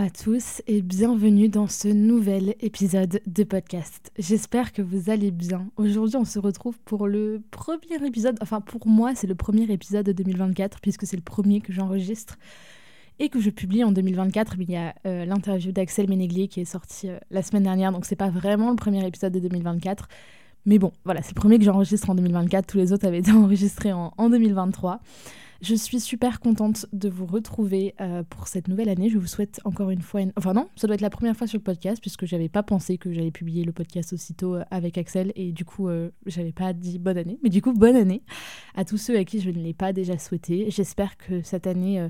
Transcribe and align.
à 0.00 0.08
tous 0.08 0.62
et 0.66 0.80
bienvenue 0.80 1.50
dans 1.50 1.66
ce 1.66 1.86
nouvel 1.86 2.54
épisode 2.60 3.20
de 3.26 3.44
podcast. 3.44 4.10
J'espère 4.18 4.72
que 4.72 4.80
vous 4.80 5.10
allez 5.10 5.30
bien. 5.30 5.66
Aujourd'hui, 5.76 6.16
on 6.16 6.24
se 6.24 6.38
retrouve 6.38 6.78
pour 6.86 7.06
le 7.06 7.42
premier 7.50 8.06
épisode, 8.06 8.38
enfin 8.40 8.62
pour 8.62 8.86
moi, 8.86 9.14
c'est 9.14 9.26
le 9.26 9.34
premier 9.34 9.70
épisode 9.70 10.06
de 10.06 10.12
2024 10.12 10.80
puisque 10.80 11.06
c'est 11.06 11.18
le 11.18 11.22
premier 11.22 11.60
que 11.60 11.74
j'enregistre 11.74 12.38
et 13.18 13.28
que 13.28 13.40
je 13.40 13.50
publie 13.50 13.84
en 13.84 13.92
2024. 13.92 14.54
Il 14.60 14.70
y 14.70 14.76
a 14.76 14.94
euh, 15.06 15.26
l'interview 15.26 15.70
d'Axel 15.70 16.08
Ménéglier 16.08 16.48
qui 16.48 16.60
est 16.60 16.64
sortie 16.64 17.10
euh, 17.10 17.18
la 17.30 17.42
semaine 17.42 17.64
dernière, 17.64 17.92
donc 17.92 18.06
c'est 18.06 18.16
pas 18.16 18.30
vraiment 18.30 18.70
le 18.70 18.76
premier 18.76 19.06
épisode 19.06 19.34
de 19.34 19.40
2024. 19.40 20.08
Mais 20.64 20.78
bon, 20.78 20.92
voilà, 21.04 21.20
c'est 21.20 21.34
le 21.34 21.40
premier 21.40 21.58
que 21.58 21.64
j'enregistre 21.64 22.08
en 22.08 22.14
2024. 22.14 22.66
Tous 22.66 22.78
les 22.78 22.94
autres 22.94 23.06
avaient 23.06 23.18
été 23.18 23.32
enregistrés 23.32 23.92
en, 23.92 24.14
en 24.16 24.30
2023. 24.30 25.00
Je 25.62 25.74
suis 25.74 26.00
super 26.00 26.40
contente 26.40 26.86
de 26.94 27.10
vous 27.10 27.26
retrouver 27.26 27.94
euh, 28.00 28.22
pour 28.22 28.48
cette 28.48 28.66
nouvelle 28.66 28.88
année. 28.88 29.10
Je 29.10 29.18
vous 29.18 29.26
souhaite 29.26 29.60
encore 29.64 29.90
une 29.90 30.00
fois, 30.00 30.22
enfin 30.38 30.54
non, 30.54 30.68
ça 30.74 30.86
doit 30.86 30.94
être 30.94 31.02
la 31.02 31.10
première 31.10 31.36
fois 31.36 31.46
sur 31.46 31.58
le 31.58 31.62
podcast 31.62 32.00
puisque 32.00 32.24
j'avais 32.24 32.48
pas 32.48 32.62
pensé 32.62 32.96
que 32.96 33.12
j'allais 33.12 33.30
publier 33.30 33.64
le 33.64 33.72
podcast 33.72 34.14
aussitôt 34.14 34.54
euh, 34.54 34.64
avec 34.70 34.96
Axel 34.96 35.32
et 35.36 35.52
du 35.52 35.66
coup 35.66 35.88
euh, 35.88 36.10
j'avais 36.24 36.52
pas 36.52 36.72
dit 36.72 36.98
bonne 36.98 37.18
année, 37.18 37.38
mais 37.42 37.50
du 37.50 37.60
coup 37.60 37.74
bonne 37.74 37.96
année 37.96 38.22
à 38.74 38.86
tous 38.86 38.96
ceux 38.96 39.18
à 39.18 39.24
qui 39.24 39.40
je 39.40 39.50
ne 39.50 39.58
l'ai 39.58 39.74
pas 39.74 39.92
déjà 39.92 40.16
souhaité. 40.16 40.70
J'espère 40.70 41.18
que 41.18 41.42
cette 41.42 41.66
année 41.66 42.08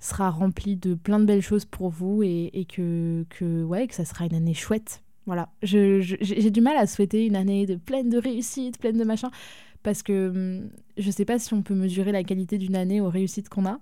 sera 0.00 0.30
remplie 0.30 0.76
de 0.76 0.94
plein 0.94 1.18
de 1.18 1.26
belles 1.26 1.42
choses 1.42 1.66
pour 1.66 1.90
vous 1.90 2.22
et, 2.22 2.66
que, 2.74 3.26
que 3.28 3.64
ouais 3.64 3.86
que 3.86 3.94
ça 3.94 4.06
sera 4.06 4.24
une 4.24 4.34
année 4.34 4.54
chouette. 4.54 5.02
Voilà, 5.26 5.50
j'ai 5.62 6.50
du 6.50 6.62
mal 6.62 6.78
à 6.78 6.86
souhaiter 6.86 7.26
une 7.26 7.36
année 7.36 7.66
de 7.66 7.74
pleine 7.74 8.08
de 8.08 8.16
réussite, 8.16 8.78
pleine 8.78 8.96
de 8.96 9.04
machin 9.04 9.30
parce 9.82 10.02
que 10.02 10.28
hum, 10.28 10.70
je 10.96 11.06
ne 11.06 11.12
sais 11.12 11.24
pas 11.24 11.38
si 11.38 11.54
on 11.54 11.62
peut 11.62 11.74
mesurer 11.74 12.12
la 12.12 12.24
qualité 12.24 12.58
d'une 12.58 12.76
année 12.76 13.00
aux 13.00 13.08
réussites 13.08 13.48
qu'on 13.48 13.66
a. 13.66 13.78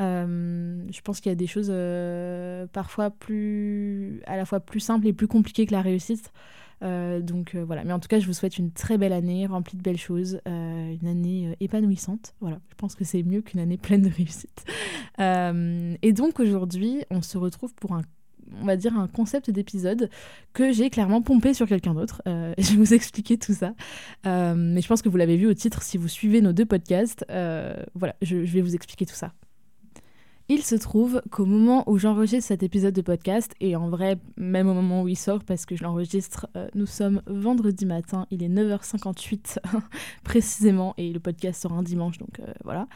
Euh, 0.00 0.84
je 0.90 1.00
pense 1.02 1.20
qu'il 1.20 1.30
y 1.30 1.32
a 1.32 1.36
des 1.36 1.46
choses 1.46 1.70
euh, 1.70 2.66
parfois 2.72 3.10
plus 3.10 4.22
à 4.26 4.36
la 4.36 4.44
fois 4.44 4.60
plus 4.60 4.80
simples 4.80 5.06
et 5.06 5.12
plus 5.12 5.28
compliquées 5.28 5.66
que 5.66 5.72
la 5.72 5.82
réussite. 5.82 6.32
Euh, 6.82 7.20
donc 7.20 7.54
voilà, 7.54 7.84
mais 7.84 7.92
en 7.92 8.00
tout 8.00 8.08
cas, 8.08 8.18
je 8.18 8.26
vous 8.26 8.32
souhaite 8.32 8.58
une 8.58 8.72
très 8.72 8.98
belle 8.98 9.12
année, 9.12 9.46
remplie 9.46 9.76
de 9.76 9.82
belles 9.82 9.98
choses, 9.98 10.40
une 10.46 11.06
année 11.06 11.56
épanouissante. 11.60 12.34
Voilà, 12.40 12.58
je 12.70 12.74
pense 12.74 12.94
que 12.96 13.04
c'est 13.04 13.22
mieux 13.22 13.40
qu'une 13.40 13.60
année 13.60 13.76
pleine 13.76 14.02
de 14.02 14.10
réussite. 14.10 14.64
et 15.18 16.12
donc 16.12 16.40
aujourd'hui, 16.40 17.04
on 17.10 17.22
se 17.22 17.38
retrouve 17.38 17.74
pour 17.74 17.92
un 17.92 18.02
on 18.60 18.64
va 18.64 18.76
dire, 18.76 18.96
un 18.96 19.08
concept 19.08 19.50
d'épisode 19.50 20.10
que 20.52 20.72
j'ai 20.72 20.90
clairement 20.90 21.22
pompé 21.22 21.54
sur 21.54 21.66
quelqu'un 21.66 21.94
d'autre. 21.94 22.22
Euh, 22.26 22.54
je 22.58 22.72
vais 22.72 22.76
vous 22.76 22.94
expliquer 22.94 23.38
tout 23.38 23.54
ça. 23.54 23.74
Euh, 24.26 24.54
mais 24.56 24.80
je 24.80 24.88
pense 24.88 25.02
que 25.02 25.08
vous 25.08 25.16
l'avez 25.16 25.36
vu 25.36 25.46
au 25.46 25.54
titre 25.54 25.82
si 25.82 25.96
vous 25.96 26.08
suivez 26.08 26.40
nos 26.40 26.52
deux 26.52 26.66
podcasts. 26.66 27.24
Euh, 27.30 27.74
voilà, 27.94 28.14
je 28.22 28.36
vais 28.36 28.60
vous 28.60 28.74
expliquer 28.74 29.06
tout 29.06 29.14
ça. 29.14 29.32
Il 30.48 30.62
se 30.62 30.74
trouve 30.74 31.22
qu'au 31.30 31.46
moment 31.46 31.88
où 31.88 31.98
j'enregistre 31.98 32.48
cet 32.48 32.62
épisode 32.62 32.94
de 32.94 33.00
podcast, 33.00 33.54
et 33.60 33.76
en 33.76 33.88
vrai, 33.88 34.18
même 34.36 34.68
au 34.68 34.74
moment 34.74 35.02
où 35.02 35.08
il 35.08 35.16
sort, 35.16 35.44
parce 35.44 35.66
que 35.66 35.76
je 35.76 35.84
l'enregistre, 35.84 36.48
euh, 36.56 36.66
nous 36.74 36.86
sommes 36.86 37.22
vendredi 37.26 37.86
matin, 37.86 38.26
il 38.30 38.42
est 38.42 38.48
9h58 38.48 39.58
précisément, 40.24 40.94
et 40.98 41.12
le 41.12 41.20
podcast 41.20 41.62
sort 41.62 41.72
un 41.72 41.82
dimanche, 41.82 42.18
donc 42.18 42.40
euh, 42.40 42.52
voilà, 42.64 42.88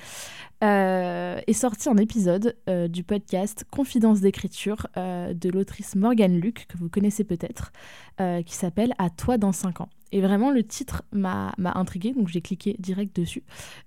euh, 0.64 1.40
est 1.46 1.52
sorti 1.52 1.88
un 1.88 1.96
épisode 1.96 2.56
du 2.88 3.04
podcast 3.04 3.64
Confidence 3.70 4.20
d'écriture 4.20 4.88
de 4.96 5.48
l'autrice 5.48 5.94
Morgane 5.94 6.40
Luc, 6.40 6.66
que 6.68 6.76
vous 6.78 6.88
connaissez 6.88 7.24
peut-être, 7.24 7.72
qui 8.18 8.54
s'appelle 8.54 8.94
À 8.98 9.10
toi 9.10 9.36
dans 9.38 9.52
5 9.52 9.82
ans. 9.82 9.88
Et 10.12 10.20
vraiment, 10.20 10.50
le 10.50 10.62
titre 10.62 11.02
m'a 11.12 11.52
intrigué, 11.58 12.12
donc 12.12 12.28
j'ai 12.28 12.40
cliqué 12.40 12.76
direct 12.78 13.14
dessus. 13.16 13.42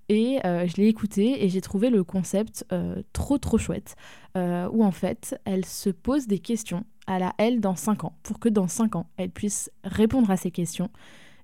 Et 0.08 0.38
euh, 0.44 0.66
je 0.66 0.76
l'ai 0.76 0.86
écouté 0.86 1.44
et 1.44 1.48
j'ai 1.48 1.60
trouvé 1.60 1.88
le 1.88 2.04
concept 2.04 2.64
euh, 2.72 3.02
trop 3.12 3.38
trop 3.38 3.58
chouette, 3.58 3.96
euh, 4.36 4.68
où 4.70 4.84
en 4.84 4.90
fait, 4.90 5.40
elle 5.44 5.64
se 5.64 5.88
pose 5.88 6.26
des 6.26 6.38
questions 6.38 6.84
à 7.06 7.18
la 7.18 7.32
elle 7.38 7.60
dans 7.60 7.74
5 7.74 8.04
ans, 8.04 8.12
pour 8.22 8.38
que 8.38 8.48
dans 8.48 8.68
5 8.68 8.96
ans, 8.96 9.06
elle 9.16 9.30
puisse 9.30 9.70
répondre 9.82 10.30
à 10.30 10.36
ces 10.36 10.50
questions 10.50 10.90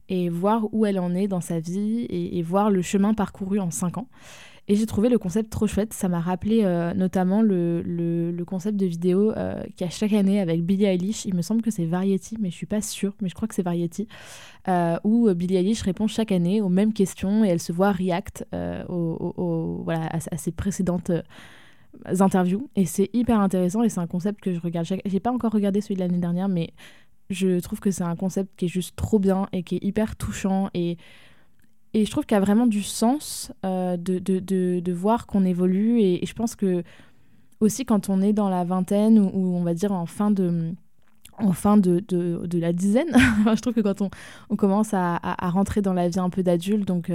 et 0.08 0.28
voir 0.28 0.72
où 0.72 0.86
elle 0.86 1.00
en 1.00 1.14
est 1.14 1.26
dans 1.26 1.40
sa 1.40 1.58
vie 1.58 2.02
et, 2.02 2.38
et 2.38 2.42
voir 2.42 2.70
le 2.70 2.82
chemin 2.82 3.14
parcouru 3.14 3.58
en 3.58 3.70
5 3.70 3.98
ans. 3.98 4.08
Et 4.68 4.74
j'ai 4.74 4.86
trouvé 4.86 5.08
le 5.08 5.18
concept 5.18 5.50
trop 5.50 5.68
chouette. 5.68 5.92
Ça 5.92 6.08
m'a 6.08 6.20
rappelé 6.20 6.62
euh, 6.64 6.92
notamment 6.92 7.40
le, 7.40 7.82
le, 7.82 8.44
concept 8.44 8.76
de 8.76 8.86
vidéo 8.86 9.32
euh, 9.32 9.62
qu'il 9.76 9.84
y 9.86 9.88
a 9.88 9.90
chaque 9.90 10.12
année 10.12 10.40
avec 10.40 10.64
Billie 10.64 10.86
Eilish. 10.86 11.24
Il 11.24 11.34
me 11.34 11.42
semble 11.42 11.62
que 11.62 11.70
c'est 11.70 11.84
Variety, 11.84 12.36
mais 12.40 12.50
je 12.50 12.56
suis 12.56 12.66
pas 12.66 12.80
sûre, 12.80 13.14
mais 13.20 13.28
je 13.28 13.34
crois 13.34 13.46
que 13.46 13.54
c'est 13.54 13.62
Variety, 13.62 14.08
euh, 14.68 14.96
où 15.04 15.32
Billie 15.34 15.56
Eilish 15.56 15.82
répond 15.82 16.08
chaque 16.08 16.32
année 16.32 16.60
aux 16.60 16.68
mêmes 16.68 16.92
questions 16.92 17.44
et 17.44 17.48
elle 17.48 17.60
se 17.60 17.72
voit 17.72 17.92
react 17.92 18.44
au, 18.88 19.82
voilà, 19.84 20.08
à, 20.10 20.36
ses 20.36 20.50
précédentes 20.50 21.12
interviews. 22.18 22.68
Et 22.74 22.86
c'est 22.86 23.10
hyper 23.12 23.38
intéressant 23.38 23.84
et 23.84 23.88
c'est 23.88 24.00
un 24.00 24.06
concept 24.08 24.40
que 24.40 24.52
je 24.52 24.60
regarde. 24.60 24.86
Chaque... 24.86 25.02
J'ai 25.04 25.20
pas 25.20 25.30
encore 25.30 25.52
regardé 25.52 25.80
celui 25.80 25.94
de 25.94 26.00
l'année 26.00 26.18
dernière, 26.18 26.48
mais 26.48 26.70
je 27.30 27.60
trouve 27.60 27.78
que 27.78 27.92
c'est 27.92 28.04
un 28.04 28.16
concept 28.16 28.50
qui 28.56 28.64
est 28.64 28.68
juste 28.68 28.96
trop 28.96 29.20
bien 29.20 29.48
et 29.52 29.62
qui 29.62 29.76
est 29.76 29.84
hyper 29.84 30.16
touchant 30.16 30.70
et 31.96 32.04
je 32.04 32.10
trouve 32.10 32.26
qu'il 32.26 32.34
y 32.34 32.38
a 32.38 32.44
vraiment 32.44 32.66
du 32.66 32.82
sens 32.82 33.52
euh, 33.64 33.96
de, 33.96 34.18
de, 34.18 34.38
de, 34.80 34.92
voir 34.92 35.26
qu'on 35.26 35.46
évolue. 35.46 36.02
Et, 36.02 36.26
je 36.26 36.34
pense 36.34 36.54
que 36.54 36.82
aussi 37.60 37.86
quand 37.86 38.10
on 38.10 38.20
est 38.20 38.34
dans 38.34 38.50
la 38.50 38.64
vingtaine 38.64 39.18
ou, 39.18 39.56
on 39.56 39.62
va 39.62 39.72
dire 39.72 39.92
en 39.92 40.04
fin 40.04 40.30
de, 40.30 40.74
en 41.38 41.52
fin 41.52 41.78
de, 41.78 42.04
de, 42.06 42.46
de 42.46 42.58
la 42.58 42.74
dizaine, 42.74 43.08
je 43.46 43.60
trouve 43.62 43.72
que 43.72 43.80
quand 43.80 44.02
on, 44.02 44.10
on 44.50 44.56
commence 44.56 44.92
à, 44.92 45.18
à, 45.22 45.48
rentrer 45.48 45.80
dans 45.80 45.94
la 45.94 46.10
vie 46.10 46.18
un 46.18 46.28
peu 46.28 46.42
d'adulte, 46.42 46.86
donc 46.86 47.10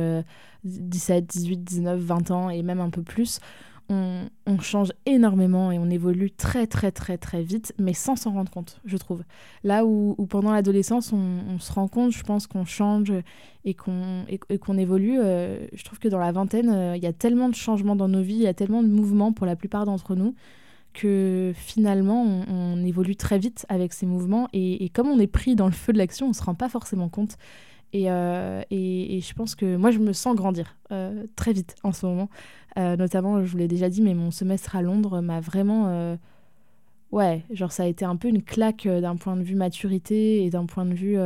17, 0.64 1.28
18, 1.28 1.64
19, 1.64 2.00
20 2.00 2.32
ans 2.32 2.50
et 2.50 2.64
même 2.64 2.80
un 2.80 2.90
peu 2.90 3.04
plus, 3.04 3.40
on, 3.90 4.30
change 4.60 4.92
énormément 5.06 5.72
et 5.72 5.80
on 5.80 5.90
évolue 5.90 6.30
très 6.30 6.68
très 6.68 6.92
très 6.92 7.18
très 7.18 7.42
vite, 7.42 7.74
mais 7.80 7.94
sans 7.94 8.16
s'en 8.16 8.32
rendre 8.32 8.52
compte, 8.52 8.80
je 8.86 8.96
trouve. 8.98 9.24
Là 9.64 9.86
où, 9.86 10.16
pendant 10.30 10.52
l'adolescence, 10.52 11.14
on, 11.14 11.58
se 11.60 11.72
rend 11.72 11.88
compte, 11.88 12.12
je 12.12 12.24
pense 12.24 12.48
qu'on 12.48 12.66
change 12.66 13.12
et 13.66 13.74
qu'on 13.74 14.26
qu'on 14.62 14.78
évolue, 14.78 15.20
euh, 15.20 15.66
je 15.74 15.84
trouve 15.84 16.00
que 16.00 16.08
dans 16.08 16.20
la 16.20 16.32
vingtaine, 16.32 16.70
euh, 16.70 16.96
il 16.96 17.04
y 17.04 17.08
a 17.08 17.14
tellement 17.14 17.50
de 17.50 17.56
changements 17.56 17.96
dans 17.96 18.08
nos 18.08 18.22
vies, 18.22 18.36
il 18.36 18.42
y 18.42 18.48
a 18.48 18.54
tellement 18.54 18.84
de 18.84 18.88
mouvements 18.88 19.34
pour 19.34 19.46
la 19.46 19.56
plupart 19.56 19.86
d'entre 19.86 20.16
nous, 20.16 20.36
que 20.94 21.54
finalement, 21.56 22.24
on, 22.48 22.84
évolue 22.84 23.16
très 23.16 23.40
vite 23.40 23.66
avec 23.70 23.94
ces 23.94 24.06
mouvements. 24.06 24.48
Et, 24.54 24.84
et, 24.84 24.90
comme 24.90 25.08
on 25.08 25.20
est 25.20 25.28
pris 25.28 25.56
dans 25.56 25.68
le 25.68 25.72
feu 25.72 25.94
de 25.94 25.98
l'action, 25.98 26.28
on 26.28 26.30
ne 26.30 26.36
se 26.36 26.44
rend 26.44 26.56
pas 26.56 26.70
forcément 26.70 27.10
compte. 27.10 27.38
Euh, 27.96 28.64
et, 28.70 29.18
et, 29.18 29.22
je 29.22 29.34
pense 29.34 29.56
que 29.56 29.76
moi, 29.76 29.92
je 29.92 30.00
me 30.00 30.14
sens 30.14 30.36
grandir 30.36 30.78
euh, 30.92 31.26
très 31.36 31.54
vite 31.54 31.76
en 31.84 31.92
ce 31.92 32.06
moment. 32.06 32.30
Euh, 32.78 32.96
notamment, 32.96 33.44
je 33.44 33.52
vous 33.52 33.58
l'ai 33.58 33.68
déjà 33.68 33.90
dit, 33.90 34.02
mais 34.02 34.14
mon 34.14 34.32
semestre 34.32 34.76
à 34.76 34.82
Londres 34.82 35.22
m'a 35.22 35.40
vraiment... 35.40 36.18
ouais, 37.12 37.44
genre 37.52 37.72
ça 37.72 37.84
a 37.84 37.88
été 37.88 38.06
un 38.06 38.16
peu 38.16 38.30
une 38.30 38.44
claque 38.44 38.88
d'un 38.88 39.16
point 39.16 39.36
de 39.36 39.44
vue 39.44 39.56
maturité 39.56 40.44
et 40.44 40.50
d'un 40.50 40.66
point 40.66 40.86
de 40.86 40.94
vue... 40.94 41.18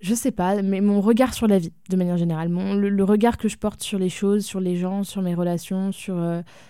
je 0.00 0.14
sais 0.14 0.30
pas, 0.30 0.62
mais 0.62 0.80
mon 0.80 1.00
regard 1.02 1.34
sur 1.34 1.46
la 1.46 1.58
vie, 1.58 1.72
de 1.90 1.96
manière 1.96 2.16
générale. 2.16 2.48
Le, 2.50 3.04
regard 3.04 3.36
que 3.36 3.48
je 3.48 3.58
porte 3.58 3.82
sur 3.82 3.98
les 3.98 4.08
choses, 4.08 4.44
sur 4.46 4.60
les 4.60 4.76
gens, 4.76 5.04
sur 5.04 5.20
mes 5.20 5.34
relations, 5.34 5.92
sur, 5.92 6.16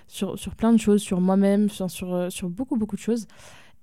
sur, 0.09 0.39
sur 0.39 0.55
plein 0.57 0.73
de 0.73 0.79
choses, 0.79 1.01
sur 1.01 1.21
moi-même, 1.21 1.69
sur, 1.69 1.89
sur, 1.91 2.33
sur 2.33 2.49
beaucoup, 2.49 2.77
beaucoup 2.77 2.97
de 2.97 3.01
choses. 3.01 3.29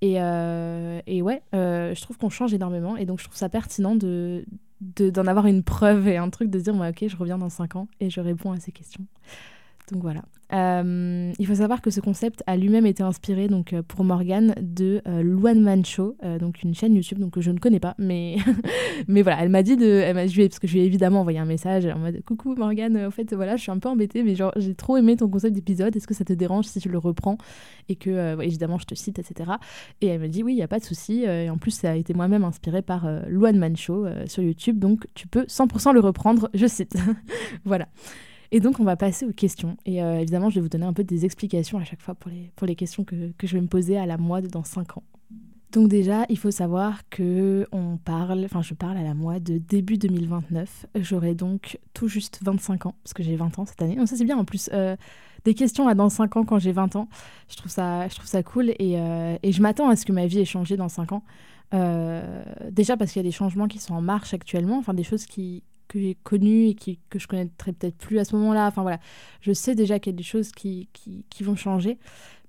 Et, 0.02 0.16
et 0.16 1.22
ouais, 1.22 1.42
je 1.54 2.00
trouve 2.02 2.18
qu'on 2.18 2.28
change 2.28 2.52
énormément. 2.52 2.98
Et 2.98 3.06
donc, 3.06 3.18
je 3.20 3.24
trouve 3.24 3.38
ça 3.38 3.48
pertinent 3.48 3.96
de, 3.96 4.44
d'en 4.80 5.26
avoir 5.26 5.46
une 5.46 5.62
preuve 5.62 6.08
et 6.08 6.16
un 6.16 6.30
truc 6.30 6.50
de 6.50 6.60
dire, 6.60 6.74
ok, 6.74 7.04
je 7.06 7.16
reviens 7.16 7.38
dans 7.38 7.50
5 7.50 7.76
ans 7.76 7.88
et 8.00 8.10
je 8.10 8.20
réponds 8.20 8.52
à 8.52 8.60
ces 8.60 8.72
questions. 8.72 9.04
Donc 9.90 10.02
voilà. 10.02 10.22
Euh, 10.52 11.32
il 11.38 11.46
faut 11.46 11.56
savoir 11.56 11.82
que 11.82 11.90
ce 11.90 12.00
concept 12.00 12.42
a 12.46 12.56
lui-même 12.56 12.86
été 12.86 13.02
inspiré 13.02 13.48
donc 13.48 13.74
euh, 13.74 13.82
pour 13.82 14.02
Morgane 14.02 14.54
de 14.60 15.02
euh, 15.06 15.22
Luan 15.22 15.60
Man 15.60 15.84
Show, 15.84 16.16
donc 16.40 16.62
une 16.62 16.74
chaîne 16.74 16.94
YouTube 16.94 17.18
donc 17.18 17.32
que 17.32 17.40
je 17.40 17.50
ne 17.50 17.58
connais 17.58 17.80
pas, 17.80 17.94
mais 17.98 18.36
mais 19.08 19.22
voilà, 19.22 19.42
elle 19.42 19.50
m'a 19.50 19.62
dit 19.62 19.76
de, 19.76 19.86
elle 19.86 20.14
m'a 20.14 20.24
parce 20.24 20.58
que 20.58 20.66
je 20.66 20.72
lui 20.72 20.80
ai 20.80 20.84
évidemment 20.84 21.20
envoyé 21.20 21.38
un 21.38 21.44
message 21.44 21.86
en 21.86 21.98
mode 21.98 22.22
coucou 22.24 22.54
Morgane, 22.54 22.96
en 22.96 23.10
fait 23.10 23.34
voilà, 23.34 23.56
je 23.56 23.62
suis 23.62 23.70
un 23.70 23.78
peu 23.78 23.88
embêtée, 23.88 24.22
mais 24.22 24.34
genre 24.34 24.52
j'ai 24.56 24.74
trop 24.74 24.96
aimé 24.96 25.16
ton 25.16 25.28
concept 25.28 25.54
d'épisode, 25.54 25.94
est-ce 25.94 26.06
que 26.06 26.14
ça 26.14 26.24
te 26.24 26.32
dérange 26.32 26.64
si 26.64 26.80
tu 26.80 26.88
le 26.88 26.98
reprends 26.98 27.36
et 27.88 27.96
que 27.96 28.40
évidemment 28.42 28.78
je 28.78 28.86
te 28.86 28.94
cite 28.94 29.18
etc. 29.18 29.50
Et 30.00 30.06
elle 30.06 30.20
me 30.20 30.28
dit 30.28 30.42
oui, 30.42 30.54
il 30.54 30.58
y 30.58 30.62
a 30.62 30.68
pas 30.68 30.78
de 30.78 30.84
souci, 30.84 31.24
et 31.24 31.50
en 31.50 31.58
plus 31.58 31.72
ça 31.72 31.90
a 31.90 31.94
été 31.94 32.14
moi-même 32.14 32.44
inspiré 32.44 32.82
par 32.82 33.06
Luan 33.28 33.56
Man 33.58 33.76
Show 33.76 34.06
sur 34.26 34.42
YouTube, 34.42 34.78
donc 34.78 35.06
tu 35.14 35.26
peux 35.26 35.42
100% 35.42 35.92
le 35.92 36.00
reprendre, 36.00 36.48
je 36.54 36.66
cite. 36.66 36.96
voilà. 37.64 37.88
Et 38.50 38.60
donc, 38.60 38.80
on 38.80 38.84
va 38.84 38.96
passer 38.96 39.26
aux 39.26 39.32
questions. 39.32 39.76
Et 39.84 40.02
euh, 40.02 40.20
évidemment, 40.20 40.48
je 40.48 40.56
vais 40.56 40.60
vous 40.62 40.68
donner 40.68 40.86
un 40.86 40.92
peu 40.92 41.04
des 41.04 41.24
explications 41.24 41.78
à 41.78 41.84
chaque 41.84 42.00
fois 42.00 42.14
pour 42.14 42.30
les, 42.30 42.50
pour 42.56 42.66
les 42.66 42.74
questions 42.74 43.04
que, 43.04 43.32
que 43.36 43.46
je 43.46 43.54
vais 43.54 43.60
me 43.60 43.66
poser 43.66 43.98
à 43.98 44.06
la 44.06 44.16
moi 44.16 44.40
dans 44.40 44.64
5 44.64 44.96
ans. 44.96 45.02
Donc 45.72 45.88
déjà, 45.88 46.24
il 46.30 46.38
faut 46.38 46.50
savoir 46.50 47.02
que 47.10 47.66
on 47.72 47.98
parle, 47.98 48.42
enfin 48.46 48.62
je 48.62 48.72
parle 48.72 48.96
à 48.96 49.02
la 49.02 49.12
moi 49.12 49.38
de 49.38 49.58
début 49.58 49.98
2029. 49.98 50.86
J'aurai 51.00 51.34
donc 51.34 51.78
tout 51.92 52.08
juste 52.08 52.40
25 52.42 52.86
ans, 52.86 52.94
parce 53.04 53.12
que 53.12 53.22
j'ai 53.22 53.36
20 53.36 53.58
ans 53.58 53.66
cette 53.66 53.82
année. 53.82 53.96
Donc 53.96 54.08
ça 54.08 54.16
c'est 54.16 54.24
bien 54.24 54.38
en 54.38 54.46
plus. 54.46 54.70
Euh, 54.72 54.96
des 55.44 55.52
questions 55.52 55.86
à 55.86 55.94
dans 55.94 56.08
5 56.08 56.38
ans 56.38 56.44
quand 56.44 56.58
j'ai 56.58 56.72
20 56.72 56.96
ans. 56.96 57.08
Je 57.50 57.56
trouve 57.56 57.70
ça, 57.70 58.08
je 58.08 58.14
trouve 58.14 58.26
ça 58.26 58.42
cool 58.42 58.70
et, 58.70 58.98
euh, 58.98 59.36
et 59.42 59.52
je 59.52 59.60
m'attends 59.60 59.90
à 59.90 59.96
ce 59.96 60.06
que 60.06 60.12
ma 60.12 60.26
vie 60.26 60.38
ait 60.38 60.46
changé 60.46 60.78
dans 60.78 60.88
5 60.88 61.12
ans. 61.12 61.22
Déjà 62.70 62.96
parce 62.96 63.12
qu'il 63.12 63.20
y 63.20 63.26
a 63.26 63.28
des 63.28 63.30
changements 63.30 63.68
qui 63.68 63.78
sont 63.78 63.92
en 63.92 64.00
marche 64.00 64.32
actuellement, 64.32 64.78
enfin 64.78 64.94
des 64.94 65.04
choses 65.04 65.26
qui, 65.26 65.62
que 65.88 65.98
j'ai 65.98 66.16
connues 66.22 66.68
et 66.68 66.74
qui, 66.74 66.98
que 67.10 67.18
je 67.18 67.26
connaîtrais 67.26 67.72
peut-être 67.72 67.96
plus 67.96 68.18
à 68.18 68.24
ce 68.24 68.36
moment-là. 68.36 68.66
Enfin 68.66 68.82
voilà, 68.82 69.00
je 69.40 69.52
sais 69.52 69.74
déjà 69.74 69.98
qu'il 69.98 70.12
y 70.12 70.14
a 70.14 70.16
des 70.16 70.22
choses 70.22 70.52
qui, 70.52 70.88
qui, 70.92 71.42
vont 71.42 71.56
changer. 71.56 71.98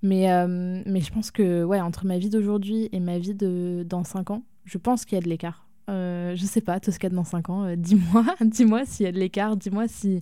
Mais, 0.02 0.32
euh, 0.32 0.82
mais 0.86 1.02
je 1.02 1.12
pense 1.12 1.32
que 1.32 1.64
ouais, 1.64 1.82
entre 1.82 2.06
ma 2.06 2.18
vie 2.18 2.30
d'aujourd'hui 2.30 2.90
et 2.92 3.00
ma 3.00 3.18
vie 3.18 3.34
de 3.34 3.86
dans 3.88 4.04
5 4.04 4.32
ans, 4.32 4.44
je 4.66 4.78
pense 4.78 5.06
qu'il 5.06 5.16
y 5.16 5.20
a 5.20 5.24
de 5.24 5.30
l'écart. 5.30 5.68
Euh, 5.90 6.36
je 6.36 6.46
sais 6.46 6.62
pas, 6.62 6.80
Tosca 6.80 7.10
dans 7.10 7.24
5 7.24 7.50
ans, 7.50 7.64
euh, 7.66 7.76
dis-moi, 7.76 8.24
dis-moi 8.42 8.86
s'il 8.86 9.06
y 9.06 9.10
a 9.10 9.12
de 9.12 9.18
l'écart, 9.18 9.58
dis-moi 9.58 9.88
si, 9.88 10.22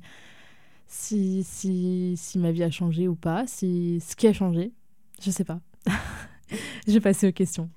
si, 0.87 1.43
si, 1.43 2.13
si 2.15 2.39
ma 2.39 2.51
vie 2.51 2.63
a 2.63 2.71
changé 2.71 3.07
ou 3.07 3.15
pas, 3.15 3.45
si 3.47 3.99
ce 3.99 4.15
qui 4.15 4.27
a 4.27 4.33
changé, 4.33 4.71
je 5.21 5.29
sais 5.29 5.43
pas. 5.43 5.59
je 6.87 6.93
vais 6.93 7.01
passer 7.01 7.27
aux 7.27 7.33
questions. 7.33 7.69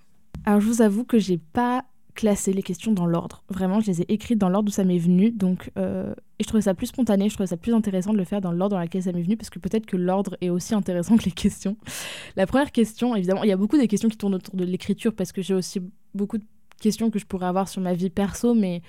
Alors 0.45 0.61
je 0.61 0.67
vous 0.67 0.83
avoue 0.83 1.05
que 1.05 1.19
j'ai 1.19 1.39
pas 1.39 1.85
classé 2.21 2.53
les 2.53 2.63
questions 2.63 2.93
dans 2.93 3.07
l'ordre. 3.07 3.43
Vraiment, 3.49 3.81
je 3.81 3.87
les 3.87 4.03
ai 4.03 4.13
écrites 4.13 4.39
dans 4.39 4.51
l'ordre 4.51 4.69
où 4.69 4.73
ça 4.73 4.85
m'est 4.85 4.99
venu. 4.99 5.31
Donc, 5.31 5.71
euh, 5.79 6.13
et 6.39 6.43
je 6.43 6.49
trouvais 6.49 6.61
ça 6.61 6.75
plus 6.75 6.89
spontané, 6.89 7.31
je 7.31 7.35
trouvais 7.35 7.47
ça 7.47 7.57
plus 7.57 7.73
intéressant 7.73 8.13
de 8.13 8.19
le 8.19 8.25
faire 8.25 8.43
dans 8.43 8.53
l'ordre 8.53 8.77
dans 8.77 8.83
lequel 8.83 9.03
ça 9.03 9.13
m'est 9.13 9.23
venu, 9.23 9.39
parce 9.39 9.49
que 9.49 9.59
peut-être 9.59 9.87
que 9.87 9.97
l'ordre 9.97 10.37
est 10.43 10.51
aussi 10.51 10.75
intéressant 10.75 11.17
que 11.17 11.25
les 11.25 11.31
questions. 11.31 11.79
La 12.37 12.47
première 12.47 12.73
question, 12.73 13.17
évidemment, 13.17 13.43
il 13.43 13.49
y 13.49 13.53
a 13.53 13.57
beaucoup 13.57 13.79
de 13.79 13.87
questions 13.87 14.11
qui 14.11 14.19
tournent 14.19 14.35
autour 14.35 14.55
de 14.55 14.65
l'écriture, 14.65 15.15
parce 15.15 15.33
que 15.33 15.41
j'ai 15.41 15.55
aussi 15.55 15.81
beaucoup 16.15 16.37
de 16.37 16.45
questions 16.79 17.11
que 17.11 17.19
je 17.19 17.25
pourrais 17.25 17.47
avoir 17.47 17.71
sur 17.71 17.81
ma 17.81 17.95
vie 17.95 18.11
perso, 18.11 18.53
mais 18.53 18.83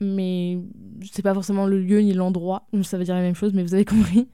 mais 0.00 0.58
c'est 1.10 1.22
pas 1.22 1.34
forcément 1.34 1.66
le 1.66 1.80
lieu 1.80 2.00
ni 2.00 2.12
l'endroit. 2.12 2.68
Ça 2.82 2.98
veut 2.98 3.04
dire 3.04 3.16
la 3.16 3.20
même 3.20 3.34
chose, 3.34 3.52
mais 3.52 3.64
vous 3.64 3.74
avez 3.74 3.84
compris. 3.96 4.28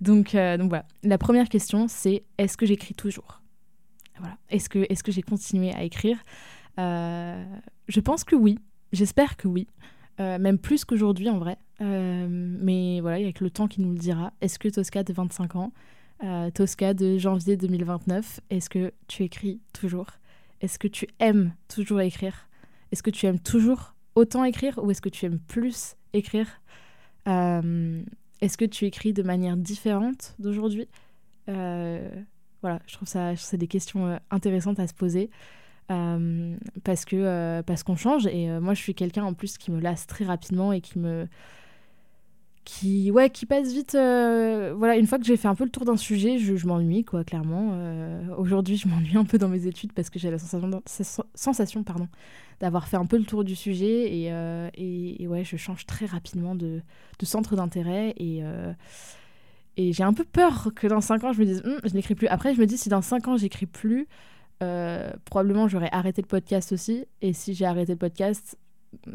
donc, 0.00 0.36
euh, 0.36 0.56
donc 0.58 0.68
voilà. 0.68 0.86
La 1.02 1.18
première 1.18 1.48
question, 1.48 1.86
c'est 1.88 2.22
est-ce 2.38 2.56
que 2.56 2.66
j'écris 2.66 2.94
toujours? 2.94 3.40
Voilà. 4.20 4.36
Est-ce 4.50 4.68
que, 4.68 4.86
est 4.88 5.02
que 5.02 5.10
j'ai 5.10 5.22
continué 5.22 5.72
à 5.74 5.82
écrire? 5.82 6.18
Je 6.76 8.00
pense 8.00 8.24
que 8.24 8.36
oui. 8.36 8.58
J'espère 8.92 9.36
que 9.36 9.48
oui. 9.48 9.66
Euh, 10.20 10.38
même 10.38 10.58
plus 10.58 10.84
qu'aujourd'hui 10.84 11.28
en 11.28 11.38
vrai. 11.38 11.58
Euh, 11.80 12.26
mais 12.28 13.00
voilà, 13.00 13.18
il 13.18 13.26
y 13.26 13.28
a 13.28 13.32
que 13.32 13.42
le 13.42 13.50
temps 13.50 13.66
qui 13.66 13.80
nous 13.80 13.92
le 13.92 13.98
dira. 13.98 14.32
Est-ce 14.40 14.58
que 14.58 14.68
Tosca 14.68 15.02
de 15.02 15.12
25 15.12 15.56
ans, 15.56 15.72
Tosca 16.54 16.94
de 16.94 17.18
janvier 17.18 17.56
2029, 17.56 18.40
est-ce 18.50 18.70
que 18.70 18.92
tu 19.08 19.24
écris 19.24 19.60
toujours? 19.72 20.06
Est-ce 20.60 20.78
que 20.78 20.88
tu 20.88 21.06
aimes 21.18 21.52
toujours 21.68 22.00
écrire? 22.00 22.48
Est-ce 22.92 23.02
que 23.02 23.10
tu 23.10 23.26
aimes 23.26 23.40
toujours 23.40 23.94
autant 24.14 24.44
écrire 24.44 24.78
ou 24.82 24.90
est-ce 24.90 25.02
que 25.02 25.08
tu 25.08 25.26
aimes 25.26 25.40
plus 25.40 25.96
écrire? 26.12 26.46
Est-ce 27.26 28.56
que 28.56 28.64
tu 28.64 28.86
écris 28.86 29.12
de 29.12 29.22
manière 29.22 29.56
différente 29.56 30.34
d'aujourd'hui? 30.38 30.88
Voilà, 32.64 32.80
je 32.86 32.94
trouve 32.94 33.06
ça, 33.06 33.36
c'est 33.36 33.58
des 33.58 33.66
questions 33.66 34.06
euh, 34.06 34.16
intéressantes 34.30 34.80
à 34.80 34.86
se 34.86 34.94
poser. 34.94 35.28
Euh, 35.90 36.56
parce 36.82 37.04
que 37.04 37.16
euh, 37.16 37.62
parce 37.62 37.82
qu'on 37.82 37.96
change. 37.96 38.26
Et 38.26 38.48
moi 38.60 38.74
je 38.74 38.80
suis 38.80 38.94
quelqu'un 38.94 39.24
en 39.24 39.34
plus 39.34 39.58
qui 39.58 39.70
me 39.70 39.80
lasse 39.80 40.06
très 40.06 40.24
rapidement 40.24 40.72
et 40.72 40.80
qui 40.80 40.98
me 40.98 41.26
qui 42.64 43.10
ouais 43.10 43.28
qui 43.28 43.44
passe 43.44 43.72
vite 43.72 43.92
voilà. 43.92 44.96
Une 44.96 45.06
fois 45.06 45.18
que 45.18 45.26
j'ai 45.26 45.36
fait 45.36 45.48
un 45.48 45.54
peu 45.54 45.64
le 45.64 45.70
tour 45.70 45.84
d'un 45.84 45.98
sujet 45.98 46.38
je, 46.38 46.56
je 46.56 46.66
m'ennuie 46.66 47.04
quoi 47.04 47.22
clairement. 47.24 47.78
Aujourd'hui 48.38 48.76
je 48.78 48.88
m'ennuie 48.88 49.16
un 49.16 49.24
peu 49.24 49.36
dans 49.36 49.48
mes 49.48 49.66
études 49.66 49.92
parce 49.92 50.08
que 50.08 50.18
j'ai 50.18 50.30
la 50.30 50.38
sensation 50.38 50.82
sensation 51.34 51.82
pardon 51.82 52.08
d'avoir 52.60 52.88
fait 52.88 52.96
un 52.96 53.06
peu 53.06 53.18
le 53.18 53.24
tour 53.24 53.44
du 53.44 53.54
sujet. 53.54 54.14
Et, 54.14 54.32
et, 55.22 55.28
ouais 55.28 55.44
je 55.44 55.56
change 55.56 55.84
très 55.84 56.06
rapidement 56.06 56.54
de, 56.54 56.80
de 57.18 57.26
centre 57.26 57.56
d'intérêt. 57.56 58.14
Et 58.16 58.42
et 59.76 59.92
j'ai 59.92 60.04
un 60.04 60.12
peu 60.12 60.24
peur 60.24 60.68
que 60.74 60.86
dans 60.86 61.00
5 61.00 61.24
ans, 61.24 61.32
je 61.32 61.40
me 61.40 61.46
dise, 61.46 61.62
hm, 61.64 61.80
je 61.84 61.94
n'écris 61.94 62.14
plus. 62.14 62.28
Après, 62.28 62.54
je 62.54 62.60
me 62.60 62.66
dis, 62.66 62.78
si 62.78 62.88
dans 62.88 63.02
5 63.02 63.28
ans, 63.28 63.36
j'écris 63.36 63.66
plus, 63.66 64.06
euh, 64.62 65.10
probablement 65.24 65.68
j'aurais 65.68 65.90
arrêté 65.92 66.22
le 66.22 66.26
podcast 66.26 66.72
aussi. 66.72 67.06
Et 67.20 67.32
si 67.32 67.54
j'ai 67.54 67.66
arrêté 67.66 67.92
le 67.92 67.98
podcast, 67.98 68.56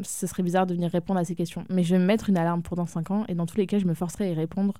ce 0.02 0.26
serait 0.26 0.42
bizarre 0.42 0.66
de 0.66 0.74
venir 0.74 0.90
répondre 0.90 1.18
à 1.18 1.24
ces 1.24 1.34
questions. 1.34 1.64
Mais 1.68 1.82
je 1.82 1.94
vais 1.94 2.00
me 2.00 2.06
mettre 2.06 2.28
une 2.28 2.36
alarme 2.36 2.62
pour 2.62 2.76
dans 2.76 2.86
5 2.86 3.10
ans. 3.10 3.24
Et 3.28 3.34
dans 3.34 3.46
tous 3.46 3.56
les 3.56 3.66
cas, 3.66 3.78
je 3.78 3.86
me 3.86 3.94
forcerai 3.94 4.26
à 4.26 4.30
y 4.30 4.34
répondre. 4.34 4.74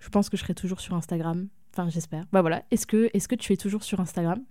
Je 0.00 0.08
pense 0.08 0.28
que 0.28 0.36
je 0.36 0.42
serai 0.42 0.54
toujours 0.54 0.80
sur 0.80 0.94
Instagram. 0.94 1.48
Enfin, 1.72 1.88
j'espère. 1.88 2.24
Bah 2.32 2.40
voilà. 2.40 2.62
Est-ce 2.70 2.86
que, 2.86 3.10
est 3.12 3.26
que 3.26 3.34
tu 3.34 3.52
es 3.52 3.56
toujours 3.56 3.82
sur 3.82 4.00
Instagram? 4.00 4.42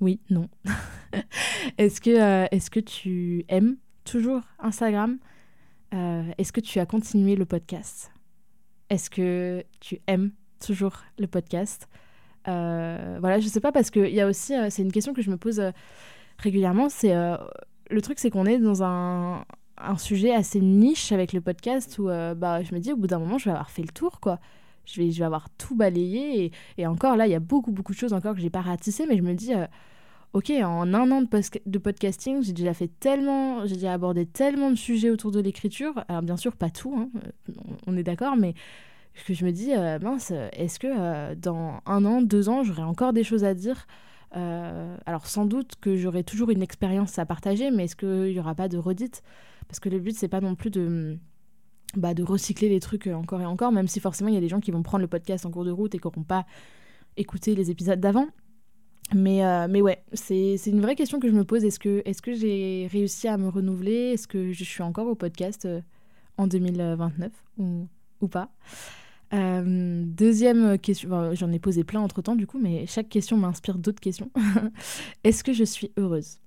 Oui, 0.00 0.20
non. 0.30 0.48
est-ce 1.78 2.00
que, 2.00 2.10
euh, 2.10 2.46
est 2.50 2.70
que 2.70 2.80
tu 2.80 3.44
aimes 3.48 3.76
toujours 4.04 4.42
Instagram? 4.58 5.18
Euh, 5.92 6.22
Est-ce 6.38 6.52
que 6.52 6.60
tu 6.60 6.78
as 6.78 6.86
continué 6.86 7.36
le 7.36 7.44
podcast? 7.44 8.12
Est-ce 8.88 9.10
que 9.10 9.64
tu 9.80 10.00
aimes 10.06 10.32
toujours 10.64 11.02
le 11.18 11.26
podcast? 11.26 11.88
Voilà, 12.46 13.40
je 13.40 13.48
sais 13.48 13.60
pas 13.60 13.72
parce 13.72 13.90
qu'il 13.90 14.12
y 14.12 14.20
a 14.20 14.26
aussi, 14.26 14.54
euh, 14.54 14.68
c'est 14.70 14.82
une 14.82 14.92
question 14.92 15.12
que 15.12 15.22
je 15.22 15.30
me 15.30 15.36
pose 15.36 15.60
euh, 15.60 15.70
régulièrement. 16.38 16.88
C'est 16.88 17.14
le 17.14 18.02
truc, 18.02 18.18
c'est 18.18 18.30
qu'on 18.30 18.46
est 18.46 18.58
dans 18.58 18.82
un, 18.82 19.44
sujet 19.96 20.34
assez 20.34 20.60
niche 20.60 21.10
avec 21.12 21.32
le 21.32 21.40
podcast 21.40 21.98
où 21.98 22.06
bah, 22.06 22.62
je 22.62 22.74
me 22.74 22.80
dis 22.80 22.92
au 22.92 22.96
bout 22.96 23.06
d'un 23.06 23.18
moment, 23.18 23.38
je 23.38 23.46
vais 23.46 23.50
avoir 23.50 23.70
fait 23.70 23.82
le 23.82 23.88
tour, 23.88 24.20
quoi. 24.20 24.38
Je 24.86 25.00
vais, 25.00 25.10
je 25.10 25.18
vais 25.18 25.24
avoir 25.24 25.48
tout 25.50 25.76
balayé 25.76 26.50
et, 26.78 26.86
encore 26.86 27.16
là, 27.16 27.26
il 27.26 27.30
y 27.30 27.34
a 27.34 27.40
beaucoup, 27.40 27.70
beaucoup 27.70 27.92
de 27.92 27.98
choses 27.98 28.12
encore 28.12 28.34
que 28.34 28.40
j'ai 28.40 28.50
pas 28.50 28.62
ratissées, 28.62 29.06
mais 29.06 29.16
je 29.16 29.22
me 29.22 29.34
dis 29.34 29.52
ok, 30.32 30.50
en 30.62 30.94
un 30.94 31.10
an 31.10 31.22
de, 31.22 31.28
de 31.66 31.78
podcasting, 31.78 32.42
j'ai 32.42 32.52
déjà 32.52 32.74
fait 32.74 32.90
tellement, 33.00 33.66
j'ai 33.66 33.74
déjà 33.74 33.92
abordé 33.92 34.26
tellement 34.26 34.70
de 34.70 34.76
sujets 34.76 35.10
autour 35.10 35.30
de 35.30 35.40
l'écriture. 35.40 36.04
Alors 36.08 36.22
bien 36.22 36.36
sûr, 36.36 36.56
pas 36.56 36.70
tout, 36.70 36.94
hein, 36.96 37.08
on 37.86 37.96
est 37.96 38.02
d'accord, 38.02 38.36
mais 38.36 38.54
que 39.24 39.34
je 39.34 39.44
me 39.44 39.52
dis, 39.52 39.72
euh, 39.74 39.98
mince, 39.98 40.32
est-ce 40.52 40.78
que 40.78 40.86
euh, 40.88 41.34
dans 41.34 41.80
un 41.86 42.04
an, 42.04 42.22
deux 42.22 42.48
ans, 42.48 42.62
j'aurai 42.62 42.82
encore 42.82 43.12
des 43.12 43.24
choses 43.24 43.44
à 43.44 43.54
dire? 43.54 43.86
Euh, 44.36 44.96
Alors 45.06 45.26
sans 45.26 45.44
doute 45.44 45.74
que 45.80 45.96
j'aurai 45.96 46.22
toujours 46.22 46.50
une 46.50 46.62
expérience 46.62 47.18
à 47.18 47.26
partager, 47.26 47.70
mais 47.70 47.84
est-ce 47.84 47.96
qu'il 47.96 48.32
n'y 48.32 48.38
aura 48.38 48.54
pas 48.54 48.68
de 48.68 48.78
redite 48.78 49.22
Parce 49.68 49.80
que 49.80 49.88
le 49.88 49.98
but, 49.98 50.16
c'est 50.16 50.28
pas 50.28 50.40
non 50.40 50.54
plus 50.54 50.70
de 50.70 51.18
bah, 51.96 52.14
de 52.14 52.22
recycler 52.22 52.68
les 52.68 52.78
trucs 52.78 53.08
encore 53.08 53.40
et 53.40 53.46
encore, 53.46 53.72
même 53.72 53.88
si 53.88 53.98
forcément 53.98 54.28
il 54.28 54.34
y 54.34 54.38
a 54.38 54.40
des 54.40 54.48
gens 54.48 54.60
qui 54.60 54.70
vont 54.70 54.84
prendre 54.84 55.02
le 55.02 55.08
podcast 55.08 55.44
en 55.44 55.50
cours 55.50 55.64
de 55.64 55.72
route 55.72 55.92
et 55.96 55.98
qui 55.98 56.06
n'auront 56.06 56.22
pas 56.22 56.46
écouté 57.16 57.56
les 57.56 57.72
épisodes 57.72 57.98
d'avant. 57.98 58.28
Mais, 59.12 59.42
mais 59.68 59.82
ouais, 59.82 60.04
c'est 60.12 60.54
une 60.66 60.80
vraie 60.80 60.94
question 60.94 61.18
que 61.18 61.28
je 61.28 61.34
me 61.34 61.42
pose. 61.44 61.64
Est-ce 61.64 61.80
que, 61.80 62.00
est 62.04 62.12
-ce 62.12 62.22
que 62.22 62.32
j'ai 62.32 62.88
réussi 62.92 63.26
à 63.26 63.36
me 63.36 63.48
renouveler? 63.48 64.12
Est-ce 64.12 64.28
que 64.28 64.52
je 64.52 64.62
suis 64.62 64.84
encore 64.84 65.08
au 65.08 65.16
podcast 65.16 65.66
en 66.36 66.46
2029 66.46 67.32
ou, 67.58 67.88
ou 68.20 68.28
pas? 68.28 68.52
Euh, 69.32 70.04
Deuxième 70.06 70.78
question, 70.78 71.34
j'en 71.34 71.52
ai 71.52 71.58
posé 71.58 71.84
plein 71.84 72.00
entre 72.00 72.22
temps 72.22 72.36
du 72.36 72.46
coup, 72.46 72.58
mais 72.58 72.86
chaque 72.86 73.08
question 73.08 73.36
m'inspire 73.36 73.78
d'autres 73.78 74.00
questions. 74.00 74.30
Est-ce 75.24 75.44
que 75.44 75.52
je 75.52 75.64
suis 75.64 75.92
heureuse? 75.96 76.38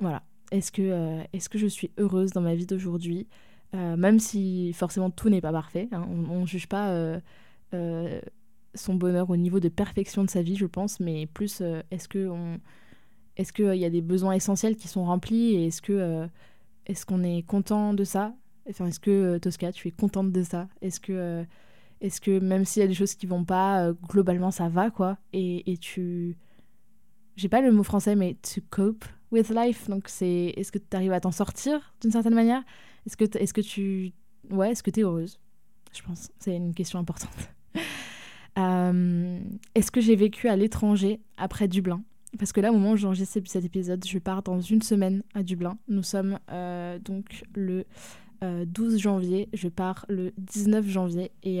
Voilà. 0.00 0.22
Est-ce 0.50 0.72
que, 0.72 1.20
est 1.32 1.48
que 1.48 1.58
je 1.58 1.66
suis 1.66 1.90
heureuse 1.98 2.30
dans 2.30 2.40
ma 2.40 2.54
vie 2.54 2.66
d'aujourd'hui? 2.66 3.26
Même 3.74 4.18
si 4.18 4.72
forcément 4.72 5.10
tout 5.10 5.28
n'est 5.28 5.42
pas 5.42 5.52
parfait, 5.52 5.88
hein, 5.92 6.06
on 6.08 6.40
ne 6.40 6.46
juge 6.46 6.68
pas 6.68 7.20
son 8.74 8.94
bonheur 8.94 9.30
au 9.30 9.36
niveau 9.36 9.60
de 9.60 9.68
perfection 9.68 10.24
de 10.24 10.30
sa 10.30 10.42
vie, 10.42 10.56
je 10.56 10.66
pense, 10.66 11.00
mais 11.00 11.26
plus 11.26 11.60
euh, 11.60 11.82
est-ce 11.90 12.08
que 12.08 12.30
est-ce 13.36 13.52
qu'il 13.52 13.74
y 13.74 13.84
a 13.84 13.90
des 13.90 14.00
besoins 14.00 14.32
essentiels 14.32 14.76
qui 14.76 14.88
sont 14.88 15.04
remplis 15.04 15.54
et 15.54 15.66
est-ce 15.66 15.82
euh, 15.90 16.26
est-ce 16.86 17.06
qu'on 17.06 17.22
est 17.22 17.42
content 17.42 17.94
de 17.94 18.04
ça? 18.04 18.34
Enfin, 18.68 18.86
est-ce 18.86 19.00
que 19.00 19.10
euh, 19.10 19.38
Tosca, 19.38 19.72
tu 19.72 19.88
es 19.88 19.90
contente 19.90 20.32
de 20.32 20.42
ça? 20.42 20.68
Est-ce 20.82 21.00
que 21.00 21.44
est-ce 22.00 22.20
que 22.20 22.38
même 22.38 22.64
s'il 22.64 22.80
y 22.80 22.84
a 22.84 22.88
des 22.88 22.94
choses 22.94 23.14
qui 23.14 23.26
vont 23.26 23.44
pas, 23.44 23.92
globalement 24.08 24.50
ça 24.50 24.68
va 24.68 24.90
quoi? 24.90 25.18
Et, 25.32 25.72
et 25.72 25.76
tu 25.78 26.36
j'ai 27.36 27.48
pas 27.48 27.60
le 27.60 27.72
mot 27.72 27.82
français 27.82 28.16
mais 28.16 28.34
to 28.34 28.60
cope 28.70 29.04
with 29.30 29.50
life. 29.50 29.88
Donc 29.88 30.08
c'est 30.08 30.52
est-ce 30.56 30.72
que 30.72 30.78
tu 30.78 30.96
arrives 30.96 31.12
à 31.12 31.20
t'en 31.20 31.32
sortir 31.32 31.94
d'une 32.00 32.10
certaine 32.10 32.34
manière? 32.34 32.62
Est-ce 33.06 33.16
que 33.16 33.24
est-ce 33.38 33.54
que 33.54 33.60
tu 33.60 34.12
ouais, 34.50 34.72
est-ce 34.72 34.82
que 34.82 34.90
tu 34.90 35.00
es 35.00 35.02
heureuse? 35.02 35.38
Je 35.92 36.02
pense 36.02 36.30
c'est 36.38 36.56
une 36.56 36.74
question 36.74 36.98
importante. 36.98 37.30
Euh, 38.56 39.38
est-ce 39.76 39.92
que 39.92 40.00
j'ai 40.00 40.16
vécu 40.16 40.48
à 40.48 40.56
l'étranger 40.56 41.20
après 41.36 41.68
Dublin? 41.68 42.02
Parce 42.40 42.52
que 42.52 42.60
là, 42.60 42.70
au 42.70 42.74
moment 42.74 42.92
où 42.92 42.96
j'enregistre 42.96 43.38
cet 43.46 43.64
épisode, 43.64 44.04
je 44.04 44.18
pars 44.18 44.42
dans 44.42 44.60
une 44.60 44.82
semaine 44.82 45.22
à 45.32 45.44
Dublin. 45.44 45.78
Nous 45.86 46.02
sommes 46.02 46.40
euh, 46.50 46.98
donc 46.98 47.44
le 47.54 47.84
12 48.42 48.94
euh, 48.94 48.98
janvier. 48.98 49.48
Je 49.52 49.68
pars 49.68 50.06
le 50.08 50.32
19 50.38 50.86
janvier. 50.86 51.30
Et, 51.42 51.60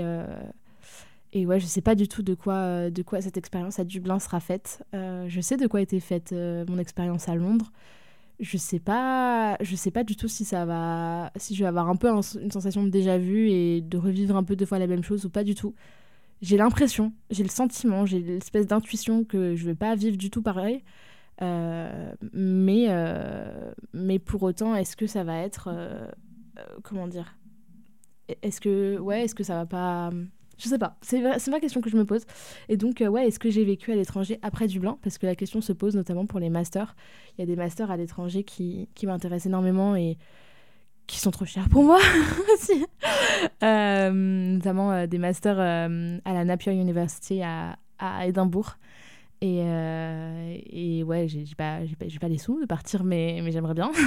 et 1.32 1.46
ouais, 1.46 1.60
je 1.60 1.66
sais 1.66 1.80
pas 1.80 1.94
du 1.94 2.08
tout 2.08 2.22
de 2.22 2.34
quoi, 2.34 2.90
de 2.90 3.02
quoi 3.02 3.20
cette 3.20 3.36
expérience 3.36 3.78
à 3.78 3.84
Dublin 3.84 4.18
sera 4.18 4.40
faite. 4.40 4.84
je 4.92 5.40
sais 5.40 5.56
de 5.56 5.66
quoi 5.66 5.80
était 5.80 6.00
faite 6.00 6.32
mon 6.32 6.78
expérience 6.78 7.28
à 7.28 7.34
Londres. 7.34 7.72
je 8.40 8.56
sais 8.56 8.78
pas 8.78 9.56
je 9.60 9.74
sais 9.76 9.90
pas 9.90 10.04
du 10.04 10.16
tout 10.16 10.28
si 10.28 10.44
ça 10.44 10.64
va 10.64 11.32
si 11.36 11.54
je 11.54 11.64
vais 11.64 11.68
avoir 11.68 11.88
un 11.88 11.96
peu 11.96 12.08
une 12.08 12.50
sensation 12.52 12.84
de 12.84 12.88
déjà 12.88 13.18
vu 13.18 13.50
et 13.50 13.80
de 13.80 13.98
revivre 13.98 14.36
un 14.36 14.44
peu 14.44 14.54
deux 14.56 14.66
fois 14.66 14.78
la 14.78 14.86
même 14.86 15.02
chose 15.02 15.24
ou 15.24 15.30
pas 15.30 15.44
du 15.44 15.54
tout 15.54 15.74
j'ai 16.40 16.56
l'impression 16.56 17.12
j'ai 17.30 17.42
le 17.42 17.48
sentiment 17.48 18.06
j'ai 18.06 18.20
l'espèce 18.20 18.66
d'intuition 18.66 19.24
que 19.24 19.56
je 19.56 19.66
vais 19.66 19.74
pas 19.74 19.94
vivre 19.96 20.16
du 20.16 20.30
tout 20.30 20.42
pareil 20.42 20.84
euh, 21.40 22.12
mais 22.32 22.86
euh, 22.88 23.70
mais 23.92 24.18
pour 24.18 24.42
autant 24.42 24.74
est-ce 24.74 24.96
que 24.96 25.06
ça 25.06 25.22
va 25.22 25.38
être 25.38 25.68
euh, 25.72 26.08
comment 26.82 27.08
dire 27.08 27.36
est-ce 28.42 28.60
que 28.60 28.98
ouais 28.98 29.24
est-ce 29.24 29.34
que 29.34 29.44
ça 29.44 29.54
va 29.54 29.66
pas 29.66 30.10
je 30.58 30.68
sais 30.68 30.78
pas, 30.78 30.96
c'est 31.02 31.48
ma 31.48 31.60
question 31.60 31.80
que 31.80 31.88
je 31.88 31.96
me 31.96 32.04
pose. 32.04 32.24
Et 32.68 32.76
donc, 32.76 33.00
euh, 33.00 33.06
ouais, 33.06 33.28
est-ce 33.28 33.38
que 33.38 33.48
j'ai 33.48 33.64
vécu 33.64 33.92
à 33.92 33.94
l'étranger 33.94 34.40
après 34.42 34.66
Dublin? 34.66 34.98
Parce 35.02 35.16
que 35.16 35.26
la 35.26 35.36
question 35.36 35.60
se 35.60 35.72
pose 35.72 35.94
notamment 35.94 36.26
pour 36.26 36.40
les 36.40 36.50
masters. 36.50 36.96
Il 37.36 37.40
y 37.40 37.44
a 37.44 37.46
des 37.46 37.54
masters 37.54 37.92
à 37.92 37.96
l'étranger 37.96 38.42
qui, 38.42 38.88
qui 38.96 39.06
m'intéressent 39.06 39.46
énormément 39.46 39.94
et 39.94 40.18
qui 41.06 41.20
sont 41.20 41.30
trop 41.30 41.44
chers 41.44 41.68
pour 41.68 41.84
moi 41.84 42.00
aussi. 42.54 42.84
Euh, 43.62 44.10
notamment 44.10 44.90
euh, 44.90 45.06
des 45.06 45.18
masters 45.18 45.60
à 45.60 46.32
la 46.32 46.44
Napier 46.44 46.72
University 46.72 47.40
à, 47.40 47.78
à 48.00 48.26
Édimbourg. 48.26 48.78
Et, 49.40 49.58
et, 49.60 51.04
ouais, 51.04 51.28
j'ai 51.28 51.44
pas, 51.56 51.78
pas, 52.00 52.06
pas, 52.20 52.28
les 52.28 52.38
sous 52.38 52.60
de 52.60 52.66
partir, 52.66 53.04
mais, 53.04 53.38
mais 53.44 53.52
j'aimerais 53.52 53.74
bien. 53.74 53.92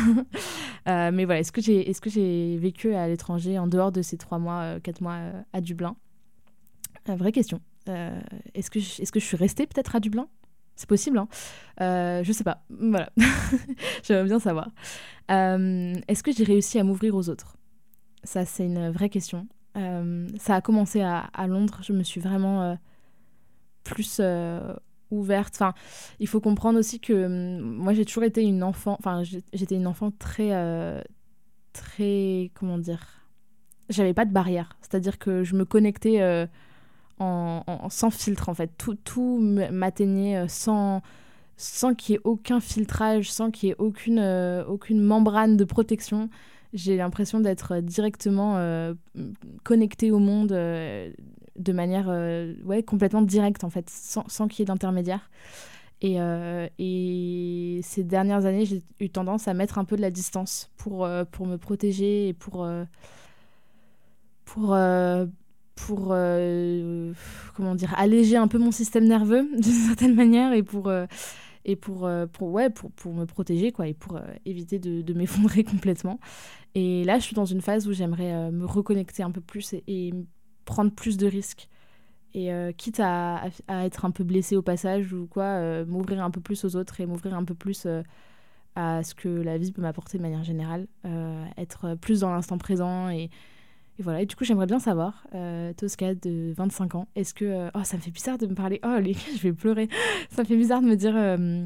mais 0.85 1.25
voilà, 1.25 1.39
est-ce 1.39 1.51
que 1.51 2.09
j'ai 2.09 2.57
vécu 2.57 2.93
à 2.93 3.07
l'étranger 3.07 3.59
en 3.59 3.67
dehors 3.67 3.91
de 3.91 4.01
ces 4.01 4.17
trois 4.17 4.39
mois, 4.39 4.79
quatre 4.81 5.01
mois 5.01 5.19
à 5.53 5.61
Dublin? 5.61 5.95
Euh, 7.09 7.15
vraie 7.15 7.31
question. 7.31 7.61
Euh, 7.89 8.19
est-ce 8.53 8.69
que, 8.69 8.79
je, 8.79 9.01
est 9.01 9.11
que 9.11 9.19
je 9.19 9.25
suis 9.25 9.37
restée 9.37 9.65
peut-être 9.65 9.95
à 9.95 9.99
Dublin? 9.99 10.27
C'est 10.75 10.87
possible, 10.87 11.17
hein 11.17 11.27
euh, 11.81 12.23
Je 12.23 12.31
sais 12.31 12.43
pas. 12.43 12.63
Voilà. 12.69 13.11
J'aimerais 14.03 14.25
bien 14.25 14.39
savoir. 14.39 14.69
Euh, 15.29 15.93
est-ce 16.07 16.23
que 16.23 16.31
j'ai 16.31 16.43
réussi 16.43 16.79
à 16.79 16.83
m'ouvrir 16.83 17.15
aux 17.15 17.29
autres? 17.29 17.57
Ça, 18.23 18.45
c'est 18.45 18.65
une 18.65 18.89
vraie 18.89 19.09
question. 19.09 19.47
ça 19.75 20.55
a 20.55 20.61
commencé 20.61 21.01
à, 21.01 21.47
Londres. 21.47 21.79
Je 21.81 21.93
me 21.93 22.03
suis 22.03 22.21
vraiment 22.21 22.77
plus 23.83 24.21
ouverte. 25.11 25.53
Enfin, 25.55 25.73
il 26.19 26.27
faut 26.27 26.39
comprendre 26.39 26.79
aussi 26.79 26.99
que 26.99 27.25
hum, 27.25 27.59
moi, 27.59 27.93
j'ai 27.93 28.05
toujours 28.05 28.23
été 28.23 28.43
une 28.43 28.63
enfant. 28.63 28.95
Enfin, 28.99 29.23
j'étais 29.23 29.75
une 29.75 29.87
enfant 29.87 30.11
très, 30.11 30.51
très, 31.73 32.51
comment 32.53 32.77
dire. 32.77 33.05
J'avais 33.89 34.13
pas 34.13 34.25
de 34.25 34.31
barrière. 34.31 34.77
C'est-à-dire 34.81 35.19
que 35.19 35.43
je 35.43 35.55
me 35.55 35.65
connectais 35.65 36.47
sans 37.89 38.09
filtre 38.09 38.49
en 38.49 38.53
fait. 38.53 38.71
Tout, 38.77 38.95
tout 38.95 39.39
m'atteignait 39.39 40.37
euh, 40.37 40.47
sans, 40.47 41.01
sans 41.57 41.93
qu'il 41.93 42.13
y 42.13 42.15
ait 42.15 42.21
aucun 42.23 42.59
filtrage, 42.59 43.31
sans 43.31 43.51
qu'il 43.51 43.69
y 43.69 43.71
ait 43.71 43.75
aucune, 43.77 44.19
euh, 44.19 44.65
aucune 44.65 45.01
membrane 45.01 45.57
de 45.57 45.63
protection. 45.63 46.29
J'ai 46.73 46.97
l'impression 46.97 47.39
d'être 47.39 47.79
directement 47.79 48.57
euh, 48.57 48.93
connectée 49.63 50.11
au 50.11 50.19
monde 50.19 50.51
de 51.61 51.73
manière 51.73 52.07
ouais, 52.65 52.83
complètement 52.83 53.21
directe 53.21 53.63
en 53.63 53.69
fait, 53.69 53.89
sans, 53.89 54.27
sans 54.27 54.47
qu'il 54.47 54.59
y 54.59 54.63
ait 54.63 54.65
d'intermédiaire. 54.65 55.29
Et, 56.03 56.17
et, 56.79 57.81
ces 57.83 58.03
dernières 58.03 58.45
années, 58.45 58.65
j'ai 58.65 58.81
eu 58.99 59.09
tendance 59.09 59.47
à 59.47 59.53
mettre 59.53 59.77
un 59.77 59.85
peu 59.85 59.95
de 59.95 60.01
la 60.01 60.09
distance 60.09 60.71
pour, 60.77 61.07
pour 61.31 61.45
me 61.45 61.57
protéger 61.57 62.29
et 62.29 62.33
pour, 62.33 62.67
pour, 64.45 64.75
pour 65.75 66.09
euh, 66.11 67.13
comment 67.55 67.75
dire 67.75 67.93
alléger 67.97 68.37
un 68.37 68.47
peu 68.47 68.57
mon 68.57 68.71
système 68.71 69.05
nerveux 69.05 69.47
d'une 69.59 69.71
certaine 69.71 70.15
manière 70.15 70.53
et 70.53 70.63
pour 70.63 70.87
euh, 70.87 71.05
et 71.63 71.75
pour, 71.75 72.07
euh, 72.07 72.25
pour 72.25 72.51
ouais 72.51 72.69
pour, 72.69 72.91
pour 72.91 73.13
me 73.13 73.25
protéger 73.25 73.71
quoi 73.71 73.87
et 73.87 73.93
pour 73.93 74.19
éviter 74.45 74.79
de, 74.79 75.01
de 75.01 75.13
m'effondrer 75.17 75.63
complètement 75.63 76.19
et 76.75 77.03
là 77.03 77.19
je 77.19 77.23
suis 77.23 77.35
dans 77.35 77.45
une 77.45 77.61
phase 77.61 77.87
où 77.87 77.93
j'aimerais 77.93 78.51
me 78.51 78.65
reconnecter 78.65 79.23
un 79.23 79.31
peu 79.31 79.41
plus 79.41 79.73
et, 79.87 80.13
prendre 80.65 80.91
plus 80.91 81.17
de 81.17 81.27
risques 81.27 81.67
et 82.33 82.49
quitte 82.77 83.01
à, 83.01 83.43
à, 83.67 83.85
être 83.85 84.05
un 84.05 84.11
peu 84.11 84.23
blessée 84.23 84.55
au 84.55 84.61
passage 84.61 85.11
ou 85.11 85.27
quoi 85.27 85.83
m'ouvrir 85.83 86.23
un 86.23 86.31
peu 86.31 86.39
plus 86.39 86.63
aux 86.63 86.77
autres 86.77 87.01
et 87.01 87.05
m'ouvrir 87.05 87.35
un 87.35 87.43
peu 87.43 87.53
plus 87.53 87.85
à 88.75 89.03
ce 89.03 89.13
que 89.13 89.27
la 89.27 89.57
vie 89.57 89.73
peut 89.73 89.81
m'apporter 89.81 90.17
de 90.17 90.23
manière 90.23 90.43
générale 90.43 90.87
être 91.57 91.95
plus 91.95 92.21
dans 92.21 92.31
l'instant 92.31 92.57
présent 92.57 93.09
et 93.09 93.29
voilà, 94.01 94.21
et 94.21 94.25
du 94.25 94.35
coup, 94.35 94.43
j'aimerais 94.43 94.65
bien 94.65 94.79
savoir, 94.79 95.27
euh, 95.35 95.73
Tosca 95.73 96.15
de 96.15 96.53
25 96.55 96.95
ans, 96.95 97.07
est-ce 97.15 97.33
que. 97.33 97.45
Euh, 97.45 97.69
oh, 97.75 97.83
ça 97.83 97.97
me 97.97 98.01
fait 98.01 98.11
bizarre 98.11 98.37
de 98.37 98.47
me 98.47 98.55
parler. 98.55 98.79
Oh, 98.83 98.97
les 98.99 99.13
je 99.13 99.41
vais 99.41 99.53
pleurer. 99.53 99.89
Ça 100.29 100.43
me 100.43 100.47
fait 100.47 100.55
bizarre 100.55 100.81
de 100.81 100.87
me 100.87 100.95
dire 100.95 101.15
euh, 101.15 101.65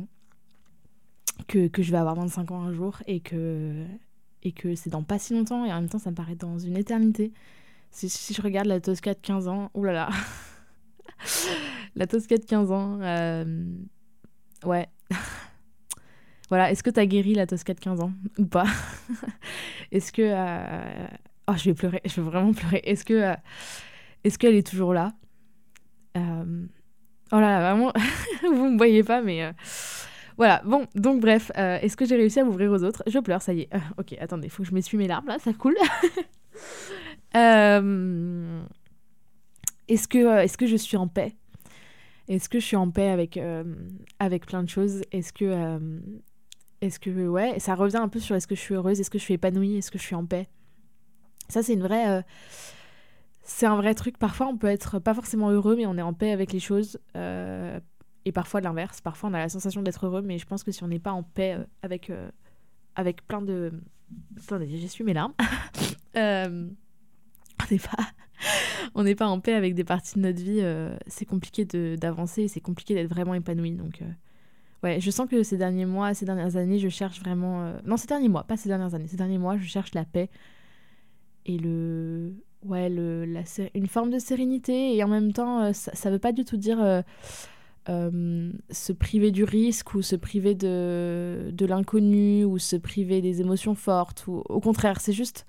que, 1.48 1.68
que, 1.68 1.82
je 1.82 1.92
vais 1.92 1.98
avoir 1.98 2.16
25 2.16 2.52
ans 2.52 2.62
un 2.62 2.74
jour 2.74 2.98
et 3.08 3.20
que, 3.20 3.86
et 4.44 4.52
que 4.52 4.76
c'est 4.76 4.90
dans 4.90 5.04
pas 5.04 5.20
si 5.20 5.34
longtemps, 5.34 5.66
et 5.66 5.72
en 5.72 5.82
même 5.82 5.90
temps, 5.90 6.00
ça 6.00 6.12
me 6.12 6.16
paraît 6.16 6.36
dans 6.36 6.60
une 6.60 6.78
éternité. 6.78 7.32
Si, 7.96 8.34
je 8.34 8.42
regarde 8.42 8.68
la 8.68 8.80
Tosca 8.82 9.14
de 9.14 9.20
15 9.20 9.48
ans, 9.48 9.72
oulala. 9.74 10.10
la 11.96 12.08
Tosca 12.08 12.38
de 12.38 12.44
15 12.44 12.72
ans, 12.72 13.00
euh, 13.02 13.66
ouais. 14.66 14.88
voilà, 16.50 16.72
est-ce 16.72 16.84
que 16.84 16.90
t'as 16.90 17.06
guéri 17.06 17.34
la 17.36 17.48
Tosca 17.48 17.74
de 17.74 17.80
15 17.80 18.02
ans 18.02 18.12
ou 18.38 18.46
pas? 18.46 18.66
Est-ce 19.92 20.12
que 20.12 20.24
Oh, 21.48 21.54
je 21.56 21.66
vais 21.66 21.74
pleurer, 21.76 22.02
je 22.06 22.22
vais 22.22 22.22
vraiment 22.24 22.54
pleurer. 22.54 22.82
Est-ce 22.84 23.06
que 23.06 23.14
euh, 23.14 23.36
est-ce 24.24 24.40
qu'elle 24.40 24.56
est 24.56 24.66
toujours 24.66 24.94
là? 24.94 25.14
Euh... 26.18 26.66
Oh 27.32 27.40
là 27.40 27.60
là, 27.60 27.74
vraiment, 27.74 27.94
vous 28.44 28.70
me 28.72 28.78
voyez 28.78 29.04
pas, 29.04 29.22
mais 29.22 29.44
euh, 29.44 29.52
voilà. 30.38 30.62
Bon, 30.66 30.88
donc 30.96 31.22
bref, 31.22 31.52
euh, 31.58 31.78
est-ce 31.82 31.96
que 31.96 32.06
j'ai 32.06 32.16
réussi 32.16 32.40
à 32.40 32.44
m'ouvrir 32.44 32.72
aux 32.72 32.84
autres? 32.84 33.04
Je 33.08 33.20
pleure, 33.20 33.42
ça 33.42 33.54
y 33.54 33.62
est. 33.62 33.70
ok, 33.98 34.16
attendez, 34.20 34.50
faut 34.50 34.64
que 34.64 34.70
je 34.70 34.74
m'essuie 34.74 34.98
mes 34.98 35.08
larmes 35.08 35.28
là, 35.28 35.38
ça 35.40 35.54
coule. 35.54 35.78
Est-ce 39.88 40.08
que 40.08 40.40
est-ce 40.44 40.58
que 40.58 40.68
je 40.68 40.76
suis 40.76 40.98
en 40.98 41.08
paix? 41.08 41.36
Est-ce 42.28 42.50
que 42.50 42.60
je 42.60 42.66
suis 42.66 42.76
en 42.76 42.90
paix 42.90 43.10
avec 43.10 43.40
avec 44.20 44.46
plein 44.46 44.64
de 44.64 44.70
choses? 44.70 45.02
Est-ce 45.12 45.34
que 45.34 45.90
est-ce 46.82 47.00
que 47.00 47.28
ouais, 47.28 47.60
ça 47.60 47.76
revient 47.76 47.98
un 47.98 48.10
peu 48.10 48.20
sur 48.20 48.36
est-ce 48.36 48.48
que 48.48 48.56
je 48.56 48.62
suis 48.62 48.76
heureuse? 48.76 49.00
Est-ce 49.00 49.10
que 49.10 49.18
je 49.18 49.24
suis 49.24 49.34
épanouie? 49.34 49.78
Est-ce 49.78 49.92
que 49.92 49.98
je 49.98 50.04
suis 50.04 50.16
en 50.16 50.26
paix? 50.26 50.48
Ça, 51.50 51.64
c'est 51.64 51.74
une 51.74 51.82
vraie. 51.82 52.10
Euh, 52.10 52.22
c'est 53.42 53.66
un 53.66 53.76
vrai 53.76 53.94
truc. 53.94 54.18
Parfois, 54.18 54.48
on 54.48 54.58
peut 54.58 54.68
être 54.68 55.00
pas 55.00 55.14
forcément 55.14 55.50
heureux, 55.50 55.76
mais 55.76 55.86
on 55.86 55.98
est 55.98 56.02
en 56.02 56.14
paix 56.14 56.32
avec 56.32 56.52
les 56.52 56.60
choses. 56.60 57.00
Euh, 57.16 57.80
et 58.26 58.32
parfois, 58.32 58.62
l'inverse. 58.62 59.02
Parfois, 59.02 59.30
on 59.30 59.34
a 59.34 59.40
la 59.40 59.50
sensation 59.50 59.82
d'être 59.82 60.06
heureux, 60.06 60.22
mais 60.22 60.38
je 60.38 60.46
pense 60.46 60.64
que 60.64 60.72
si 60.72 60.84
on 60.84 60.88
n'est 60.88 61.00
pas 61.00 61.12
en 61.12 61.24
paix 61.24 61.54
euh, 61.54 61.64
avec, 61.84 62.12
avec 62.96 63.26
plein 63.28 63.42
de. 63.42 63.72
Attendez, 64.38 64.68
j'essuie 64.78 65.04
mes 65.04 65.14
larmes. 65.14 65.34
on 67.66 67.74
n'est 67.74 67.80
pas. 67.80 68.08
on 68.96 69.04
n'est 69.04 69.16
pas 69.16 69.28
en 69.28 69.40
paix 69.40 69.54
avec 69.54 69.76
des 69.76 69.84
parties 69.84 70.16
de 70.16 70.22
notre 70.22 70.42
vie. 70.42 70.62
c'est 71.08 71.26
compliqué 71.26 71.66
d'avancer, 71.98 72.48
c'est 72.48 72.62
compliqué 72.62 72.94
d'être 72.94 73.10
vraiment 73.10 73.34
épanoui. 73.34 73.72
Donc. 73.72 74.02
Ouais, 74.84 75.00
je 75.00 75.10
sens 75.10 75.28
que 75.28 75.42
ces 75.42 75.58
derniers 75.58 75.86
mois, 75.86 76.14
ces 76.14 76.26
dernières 76.26 76.58
années, 76.58 76.80
je 76.80 76.90
cherche 76.90 77.20
vraiment. 77.20 77.74
Non, 77.86 77.98
ces 77.98 78.08
derniers 78.08 78.30
mois, 78.30 78.44
pas 78.44 78.58
ces 78.58 78.70
dernières 78.70 78.94
années. 78.94 79.08
Ces 79.08 79.18
derniers 79.18 79.40
mois, 79.40 79.58
je 79.58 79.66
cherche 79.66 79.94
la 79.94 80.06
paix 80.06 80.30
et 81.46 81.58
le 81.58 82.34
ouais 82.64 82.90
le 82.90 83.26
la, 83.26 83.42
une 83.74 83.88
forme 83.88 84.10
de 84.10 84.20
sérénité 84.20 84.96
et 84.96 85.04
en 85.04 85.08
même 85.08 85.34
temps 85.34 85.62
euh, 85.62 85.74
ça, 85.74 85.94
ça 85.94 86.10
veut 86.10 86.20
pas 86.20 86.32
du 86.32 86.44
tout 86.44 86.58
dire 86.58 86.82
euh, 86.82 87.02
euh, 87.90 88.52
se 88.72 88.92
priver 88.92 89.32
du 89.32 89.44
risque 89.44 89.94
ou 89.94 90.02
se 90.02 90.16
priver 90.16 90.56
de, 90.56 91.52
de 91.52 91.66
l'inconnu 91.66 92.44
ou 92.44 92.58
se 92.58 92.76
priver 92.76 93.22
des 93.22 93.42
émotions 93.42 93.76
fortes 93.76 94.26
ou 94.28 94.44
au 94.50 94.60
contraire 94.60 95.00
c'est 95.00 95.14
juste 95.14 95.46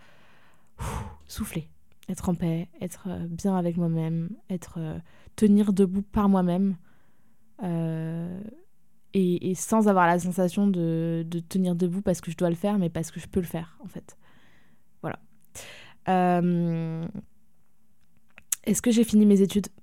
souffler 1.26 1.68
être 2.08 2.28
en 2.28 2.34
paix 2.34 2.68
être 2.80 3.08
bien 3.28 3.56
avec 3.56 3.76
moi-même 3.76 4.30
être 4.50 4.78
tenir 5.34 5.72
debout 5.72 6.02
par 6.02 6.28
moi-même 6.28 6.76
et, 9.14 9.50
et, 9.50 9.54
sans 9.54 9.88
avoir 9.88 10.06
la 10.06 10.18
sensation 10.18 10.66
de, 10.66 11.24
de 11.26 11.40
tenir 11.40 11.74
debout 11.74 12.02
parce 12.02 12.20
que 12.20 12.30
je 12.30 12.36
dois 12.36 12.50
le 12.50 12.56
faire 12.56 12.78
mais 12.78 12.90
parce 12.90 13.10
que 13.10 13.18
je 13.18 13.26
peux 13.26 13.40
le 13.40 13.46
faire 13.46 13.78
en 13.82 13.88
fait. 13.88 14.16
Voilà. 15.02 15.18
Euh, 16.08 17.06
est-ce 18.64 18.82
que 18.82 18.90
j'ai 18.90 19.04
fini 19.04 19.26
mes 19.26 19.40
études? 19.40 19.68
euh, 19.68 19.75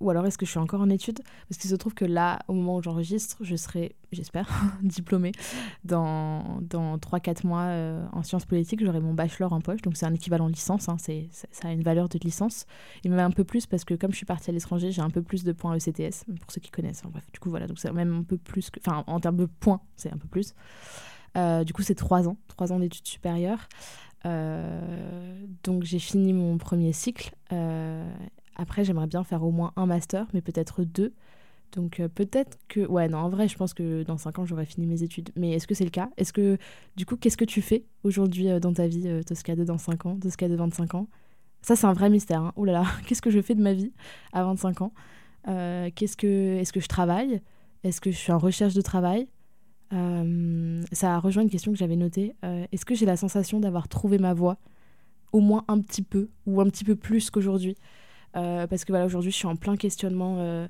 ou 0.00 0.10
alors 0.10 0.26
est-ce 0.26 0.38
que 0.38 0.46
je 0.46 0.50
suis 0.50 0.58
encore 0.58 0.80
en 0.80 0.90
études 0.90 1.20
Parce 1.48 1.60
qu'il 1.60 1.70
se 1.70 1.76
trouve 1.76 1.94
que 1.94 2.04
là, 2.04 2.40
au 2.48 2.54
moment 2.54 2.76
où 2.76 2.82
j'enregistre, 2.82 3.36
je 3.40 3.56
serai, 3.56 3.96
j'espère, 4.12 4.48
diplômée 4.82 5.32
dans, 5.84 6.60
dans 6.62 6.96
3-4 6.98 7.46
mois 7.46 7.62
euh, 7.62 8.06
en 8.12 8.22
sciences 8.22 8.44
politiques. 8.44 8.84
J'aurai 8.84 9.00
mon 9.00 9.14
bachelor 9.14 9.52
en 9.52 9.60
poche, 9.60 9.82
donc 9.82 9.96
c'est 9.96 10.06
un 10.06 10.14
équivalent 10.14 10.48
licence, 10.48 10.88
hein, 10.88 10.96
c'est, 10.98 11.28
ça 11.32 11.68
a 11.68 11.72
une 11.72 11.82
valeur 11.82 12.08
de 12.08 12.18
licence. 12.22 12.66
Il 13.04 13.10
me 13.10 13.16
met 13.16 13.22
un 13.22 13.30
peu 13.30 13.44
plus 13.44 13.66
parce 13.66 13.84
que 13.84 13.94
comme 13.94 14.12
je 14.12 14.16
suis 14.16 14.26
partie 14.26 14.50
à 14.50 14.52
l'étranger, 14.52 14.90
j'ai 14.92 15.02
un 15.02 15.10
peu 15.10 15.22
plus 15.22 15.44
de 15.44 15.52
points 15.52 15.76
ECTS, 15.76 16.24
pour 16.40 16.50
ceux 16.50 16.60
qui 16.60 16.70
connaissent. 16.70 17.02
Bref, 17.10 17.24
du 17.32 17.40
coup, 17.40 17.50
voilà, 17.50 17.66
donc 17.66 17.78
c'est 17.78 17.92
même 17.92 18.18
un 18.18 18.22
peu 18.22 18.36
plus. 18.36 18.70
Enfin, 18.86 19.04
en 19.06 19.20
termes 19.20 19.36
de 19.36 19.46
points, 19.46 19.80
c'est 19.96 20.12
un 20.12 20.18
peu 20.18 20.28
plus. 20.28 20.54
du 21.64 21.72
coup, 21.72 21.82
c'est 21.82 21.94
3 21.94 22.28
ans, 22.28 22.36
3 22.48 22.72
ans 22.72 22.78
d'études 22.78 23.06
supérieures. 23.06 23.68
Euh, 24.26 25.46
donc 25.62 25.84
j'ai 25.84 25.98
fini 25.98 26.32
mon 26.32 26.58
premier 26.58 26.92
cycle. 26.92 27.34
Euh, 27.52 28.12
après, 28.56 28.84
j'aimerais 28.84 29.06
bien 29.06 29.24
faire 29.24 29.42
au 29.42 29.50
moins 29.50 29.72
un 29.76 29.86
master, 29.86 30.26
mais 30.34 30.40
peut-être 30.40 30.84
deux, 30.84 31.14
Donc 31.72 32.00
peut-être 32.14 32.58
que... 32.68 32.80
Ouais, 32.86 33.08
non, 33.08 33.18
en 33.18 33.28
vrai, 33.28 33.48
je 33.48 33.56
pense 33.56 33.74
que 33.74 34.02
dans 34.04 34.16
5 34.18 34.38
ans, 34.38 34.46
j'aurai 34.46 34.64
fini 34.66 34.86
mes 34.86 35.02
études. 35.02 35.30
Mais 35.36 35.52
est-ce 35.52 35.66
que 35.66 35.74
c'est 35.74 35.84
le 35.84 35.90
cas? 35.90 36.10
Est-ce 36.16 36.32
que, 36.32 36.58
du 36.96 37.04
coup, 37.06 37.16
qu'est-ce 37.16 37.36
que 37.36 37.44
tu 37.44 37.60
fais 37.62 37.84
aujourd'hui 38.04 38.48
dans 38.60 38.72
ta 38.72 38.86
vie, 38.86 39.08
Tosca 39.26 39.56
de 39.56 39.64
dans 39.64 39.78
5 39.78 40.06
ans, 40.06 40.18
Tosca 40.18 40.48
de 40.48 40.56
25 40.56 40.94
ans? 40.94 41.08
Ça, 41.62 41.76
c'est 41.76 41.86
un 41.86 41.92
vrai 41.92 42.10
mystère. 42.10 42.40
Hein. 42.42 42.52
Là 42.64 42.72
là, 42.72 42.84
qu'est-ce 43.06 43.22
que 43.22 43.30
je 43.30 43.40
fais 43.42 43.54
de 43.54 43.62
ma 43.62 43.72
vie 43.74 43.92
à 44.32 44.44
25 44.44 44.82
ans? 44.82 44.92
Qu'est-ce 45.44 46.16
que... 46.16 46.56
Est-ce 46.58 46.72
que 46.72 46.80
je 46.80 46.88
travaille? 46.88 47.42
Est-ce 47.84 48.00
que 48.00 48.10
je 48.10 48.16
suis 48.16 48.32
en 48.32 48.38
recherche 48.38 48.74
de 48.74 48.82
travail? 48.82 49.28
Ça 49.90 51.18
rejoint 51.18 51.42
une 51.42 51.50
question 51.50 51.72
que 51.72 51.78
j'avais 51.78 51.96
notée. 51.96 52.34
Est-ce 52.72 52.84
que 52.84 52.94
j'ai 52.94 53.06
la 53.06 53.16
sensation 53.16 53.60
d'avoir 53.60 53.88
trouvé 53.88 54.18
ma 54.18 54.34
voie? 54.34 54.58
Au 55.32 55.40
moins 55.40 55.64
un 55.68 55.80
petit 55.80 56.02
peu 56.02 56.30
ou 56.46 56.60
un 56.60 56.66
petit 56.66 56.84
peu 56.84 56.96
plus 56.96 57.30
qu'aujourd'hui? 57.30 57.76
Parce 58.32 58.84
que 58.84 58.92
voilà, 58.92 59.06
aujourd'hui, 59.06 59.30
je 59.30 59.36
suis 59.36 59.46
en 59.46 59.56
plein 59.56 59.76
questionnement 59.76 60.68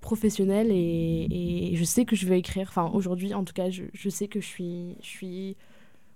professionnelle 0.00 0.70
et, 0.70 1.72
je 1.74 1.84
sais 1.84 2.04
que 2.04 2.16
je 2.16 2.26
veux 2.26 2.36
écrire. 2.36 2.68
Enfin, 2.68 2.90
aujourd'hui, 2.92 3.34
en 3.34 3.44
tout 3.44 3.52
cas, 3.52 3.70
je, 3.70 4.08
sais 4.08 4.28
que 4.28 4.40
je 4.40 4.46
suis. 4.46 4.96
Je 5.02 5.06
suis 5.06 5.56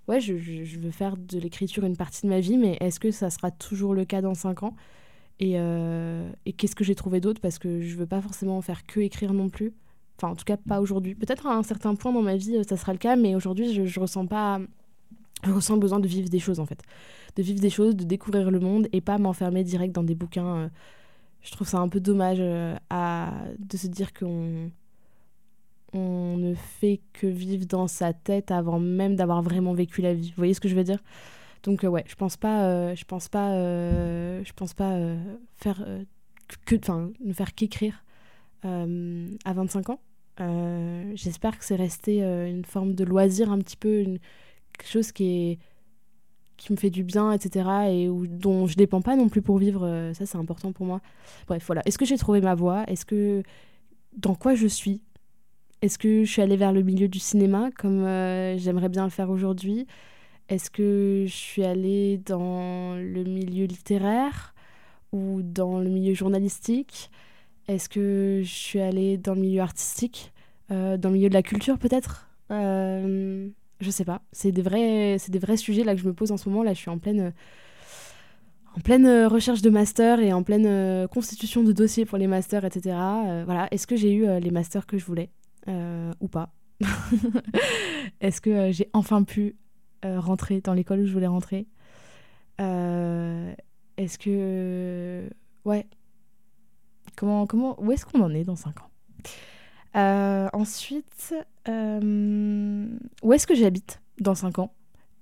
ouais, 0.07 0.19
je, 0.19 0.33
veux 0.33 0.91
faire 0.91 1.17
de 1.17 1.39
l'écriture 1.39 1.83
une 1.85 1.97
partie 1.97 2.23
de 2.23 2.29
ma 2.29 2.39
vie, 2.39 2.57
mais 2.57 2.77
est-ce 2.81 2.99
que 2.99 3.11
ça 3.11 3.29
sera 3.29 3.51
toujours 3.51 3.93
le 3.93 4.05
cas 4.05 4.21
dans 4.21 4.33
5 4.33 4.63
ans? 4.63 4.75
Et, 5.39 5.53
euh, 5.57 6.29
et 6.45 6.53
qu'est-ce 6.53 6.75
que 6.75 6.83
j'ai 6.83 6.95
trouvé 6.95 7.19
d'autre? 7.19 7.41
Parce 7.41 7.59
que 7.59 7.81
je 7.81 7.95
veux 7.95 8.05
pas 8.05 8.21
forcément 8.21 8.61
faire 8.61 8.85
que 8.85 8.99
écrire 8.99 9.33
non 9.33 9.49
plus. 9.49 9.73
Enfin, 10.17 10.29
en 10.29 10.35
tout 10.35 10.45
cas, 10.45 10.57
pas 10.57 10.79
aujourd'hui. 10.79 11.15
Peut-être 11.15 11.47
à 11.47 11.55
un 11.55 11.63
certain 11.63 11.95
point 11.95 12.13
dans 12.13 12.21
ma 12.21 12.35
vie, 12.35 12.61
ça 12.67 12.77
sera 12.77 12.93
le 12.93 12.99
cas, 12.99 13.15
mais 13.15 13.35
aujourd'hui, 13.35 13.85
je 13.87 13.99
ressens 13.99 14.27
pas. 14.27 14.59
Je 15.45 15.51
ressens 15.51 15.77
besoin 15.77 15.99
de 15.99 16.07
vivre 16.07 16.29
des 16.29 16.39
choses, 16.39 16.59
en 16.59 16.65
fait. 16.65 16.81
De 17.35 17.41
vivre 17.41 17.59
des 17.59 17.69
choses, 17.69 17.95
de 17.95 18.03
découvrir 18.03 18.51
le 18.51 18.59
monde 18.59 18.87
et 18.91 19.01
pas 19.01 19.17
m'enfermer 19.17 19.63
direct 19.63 19.93
dans 19.93 20.03
des 20.03 20.15
bouquins. 20.15 20.57
Euh, 20.57 20.69
je 21.41 21.51
trouve 21.51 21.67
ça 21.67 21.79
un 21.79 21.89
peu 21.89 21.99
dommage 21.99 22.37
euh, 22.39 22.75
à, 22.89 23.31
de 23.59 23.77
se 23.77 23.87
dire 23.87 24.13
qu'on 24.13 24.69
on 25.93 26.37
ne 26.37 26.53
fait 26.53 27.01
que 27.13 27.27
vivre 27.27 27.65
dans 27.65 27.87
sa 27.87 28.13
tête 28.13 28.51
avant 28.51 28.79
même 28.79 29.15
d'avoir 29.15 29.41
vraiment 29.41 29.73
vécu 29.73 30.01
la 30.01 30.13
vie. 30.13 30.29
Vous 30.29 30.37
voyez 30.37 30.53
ce 30.53 30.61
que 30.61 30.69
je 30.69 30.75
veux 30.75 30.83
dire? 30.83 30.99
Donc 31.63 31.83
euh, 31.83 31.87
ouais, 31.87 32.03
je 32.07 32.15
pense 32.15 32.37
pas, 32.37 32.93
je 32.95 33.03
pense 33.05 33.29
pas, 33.29 33.51
je 33.51 34.53
pense 34.53 34.73
pas 34.73 34.97
faire 35.55 35.85
que, 36.65 36.75
enfin, 36.75 37.11
ne 37.23 37.33
faire 37.33 37.53
qu'écrire 37.53 38.03
à 38.63 39.53
25 39.53 39.89
ans. 39.89 39.99
J'espère 41.15 41.57
que 41.57 41.65
c'est 41.65 41.75
resté 41.75 42.23
une 42.23 42.65
forme 42.65 42.95
de 42.95 43.03
loisir 43.03 43.51
un 43.51 43.59
petit 43.59 43.77
peu, 43.77 43.99
une, 43.99 44.19
quelque 44.77 44.89
chose 44.89 45.11
qui 45.11 45.51
est 45.51 45.59
qui 46.63 46.71
me 46.71 46.77
fait 46.77 46.89
du 46.89 47.03
bien, 47.03 47.31
etc. 47.31 47.69
et 47.89 48.07
dont 48.07 48.67
je 48.67 48.75
dépends 48.75 49.01
pas 49.01 49.15
non 49.15 49.29
plus 49.29 49.41
pour 49.41 49.57
vivre. 49.57 49.85
Euh, 49.85 50.13
ça, 50.13 50.25
c'est 50.25 50.37
important 50.37 50.71
pour 50.71 50.85
moi. 50.85 51.01
Bref, 51.47 51.63
voilà. 51.65 51.81
Est-ce 51.85 51.97
que 51.97 52.05
j'ai 52.05 52.17
trouvé 52.17 52.41
ma 52.41 52.55
voie? 52.55 52.83
Est-ce 52.87 53.05
que. 53.05 53.43
Dans 54.15 54.35
quoi 54.35 54.53
je 54.53 54.67
suis? 54.67 55.01
Est-ce 55.81 55.97
que 55.97 56.23
je 56.23 56.31
suis 56.31 56.41
allée 56.41 56.55
vers 56.55 56.71
le 56.71 56.83
milieu 56.83 57.07
du 57.07 57.19
cinéma 57.19 57.69
comme 57.77 58.05
euh, 58.05 58.57
j'aimerais 58.57 58.89
bien 58.89 59.03
le 59.03 59.09
faire 59.09 59.29
aujourd'hui? 59.29 59.87
Est-ce 60.49 60.69
que 60.69 61.25
je 61.27 61.33
suis 61.33 61.63
allée 61.63 62.19
dans 62.19 62.95
le 62.95 63.23
milieu 63.23 63.65
littéraire 63.65 64.53
ou 65.11 65.41
dans 65.41 65.79
le 65.79 65.89
milieu 65.89 66.13
journalistique? 66.13 67.09
Est-ce 67.67 67.89
que 67.89 68.41
je 68.43 68.53
suis 68.53 68.79
allée 68.79 69.17
dans 69.17 69.33
le 69.33 69.41
milieu 69.41 69.61
artistique 69.61 70.31
euh, 70.71 70.97
Dans 70.97 71.09
le 71.09 71.15
milieu 71.15 71.29
de 71.29 71.33
la 71.33 71.43
culture, 71.43 71.77
peut-être? 71.77 72.29
Je 73.83 73.91
sais 73.91 74.05
pas. 74.05 74.21
C'est 74.31 74.51
des 74.51 74.61
vrais, 74.61 75.17
c'est 75.19 75.31
des 75.31 75.39
vrais 75.39 75.57
sujets 75.57 75.83
là 75.83 75.93
que 75.95 76.01
je 76.01 76.07
me 76.07 76.13
pose 76.13 76.31
en 76.31 76.37
ce 76.37 76.49
moment. 76.49 76.63
Là, 76.63 76.73
je 76.73 76.79
suis 76.79 76.89
en 76.89 76.97
pleine, 76.97 77.33
en 78.75 78.79
pleine 78.79 79.05
euh, 79.05 79.27
recherche 79.27 79.61
de 79.61 79.69
master 79.69 80.19
et 80.19 80.33
en 80.33 80.43
pleine 80.43 80.65
euh, 80.65 81.07
constitution 81.07 81.63
de 81.63 81.71
dossiers 81.71 82.05
pour 82.05 82.17
les 82.17 82.27
masters, 82.27 82.65
etc. 82.65 82.95
Euh, 82.95 83.43
voilà. 83.45 83.67
Est-ce 83.71 83.85
que 83.87 83.95
j'ai 83.95 84.13
eu 84.13 84.25
les 84.39 84.51
masters 84.51 84.85
que 84.85 84.97
je 84.97 85.05
voulais 85.05 85.29
ou 86.19 86.27
pas? 86.27 86.53
Est-ce 88.19 88.41
que 88.41 88.71
j'ai 88.71 88.89
enfin 88.93 89.23
pu 89.23 89.55
rentrer 90.03 90.59
dans 90.59 90.73
l'école 90.73 90.99
où 91.01 91.05
je 91.05 91.13
voulais 91.13 91.27
rentrer? 91.27 91.67
Est-ce 92.59 94.17
que 94.17 95.29
ouais 95.65 95.87
Comment 97.15 97.45
comment 97.45 97.81
où 97.81 97.91
est-ce 97.91 98.05
qu'on 98.05 98.21
en 98.21 98.33
est 98.33 98.43
dans 98.43 98.55
5 98.55 98.81
ans? 98.81 98.89
Euh, 99.95 100.47
ensuite, 100.53 101.35
euh, 101.67 102.87
où 103.21 103.33
est-ce 103.33 103.45
que 103.45 103.55
j'habite 103.55 104.01
dans 104.19 104.35
5 104.35 104.59
ans? 104.59 104.73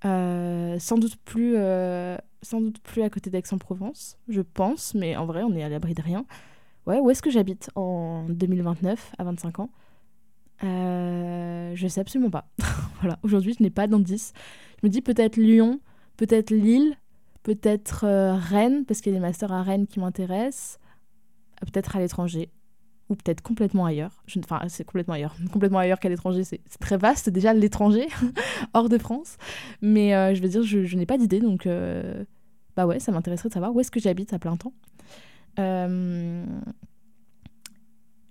Euh, 0.05 0.79
sans, 0.79 0.97
doute 0.97 1.17
plus, 1.17 1.55
sans 2.41 2.61
doute 2.61 2.79
plus 2.79 3.03
à 3.03 3.09
côté 3.09 3.29
d'Aix-en-Provence, 3.29 4.17
je 4.27 4.41
pense, 4.41 4.93
mais 4.95 5.15
en 5.15 5.25
vrai, 5.25 5.43
on 5.43 5.53
est 5.53 5.63
à 5.63 5.69
l'abri 5.69 5.93
de 5.93 6.01
rien. 6.01 6.25
Ouais, 6.87 6.99
où 6.99 7.09
est-ce 7.09 7.21
que 7.21 7.29
j'habite 7.29 7.69
en 7.75 8.25
2029, 8.29 9.13
à 9.17 9.23
25 9.23 9.59
ans? 9.59 9.69
Je 10.63 11.87
sais 11.87 12.01
absolument 12.01 12.31
pas. 12.31 12.47
voilà, 13.01 13.19
aujourd'hui, 13.23 13.55
je 13.57 13.63
n'ai 13.63 13.69
pas 13.69 13.87
d'indice. 13.87 14.33
Je 14.81 14.87
me 14.87 14.91
dis 14.91 15.01
peut-être 15.01 15.37
Lyon, 15.37 15.79
peut-être 16.17 16.51
Lille, 16.51 16.95
peut-être 17.43 18.07
Rennes, 18.37 18.85
parce 18.85 19.01
qu'il 19.01 19.11
y 19.11 19.15
a 19.15 19.19
des 19.19 19.21
masters 19.21 19.51
à 19.51 19.63
Rennes 19.63 19.85
qui 19.85 19.99
m'intéressent, 19.99 20.79
peut-être 21.61 21.95
à 21.95 21.99
l'étranger 21.99 22.49
ou 23.11 23.15
peut-être 23.15 23.41
complètement 23.41 23.85
ailleurs. 23.85 24.23
Enfin, 24.39 24.61
c'est 24.69 24.85
complètement 24.85 25.15
ailleurs. 25.15 25.35
Complètement 25.51 25.79
ailleurs 25.79 25.99
qu'à 25.99 26.07
l'étranger, 26.07 26.45
c'est 26.45 26.61
très 26.79 26.97
vaste 26.97 27.29
déjà 27.29 27.53
l'étranger, 27.53 28.07
hors 28.73 28.87
de 28.87 28.97
France. 28.97 29.37
Mais 29.81 30.15
euh, 30.15 30.33
je 30.33 30.41
veux 30.41 30.47
dire, 30.47 30.63
je, 30.63 30.95
n'ai 30.95 31.05
pas 31.05 31.17
d'idée, 31.17 31.41
donc 31.41 31.67
euh, 31.67 32.23
bah 32.77 32.87
ouais, 32.87 32.99
ça 32.99 33.11
m'intéresserait 33.11 33.49
de 33.49 33.53
savoir 33.53 33.75
où 33.75 33.81
est-ce 33.81 33.91
que 33.91 33.99
j'habite 33.99 34.31
à 34.31 34.39
plein 34.39 34.55
temps. 34.55 34.73
Euh, 35.59 36.45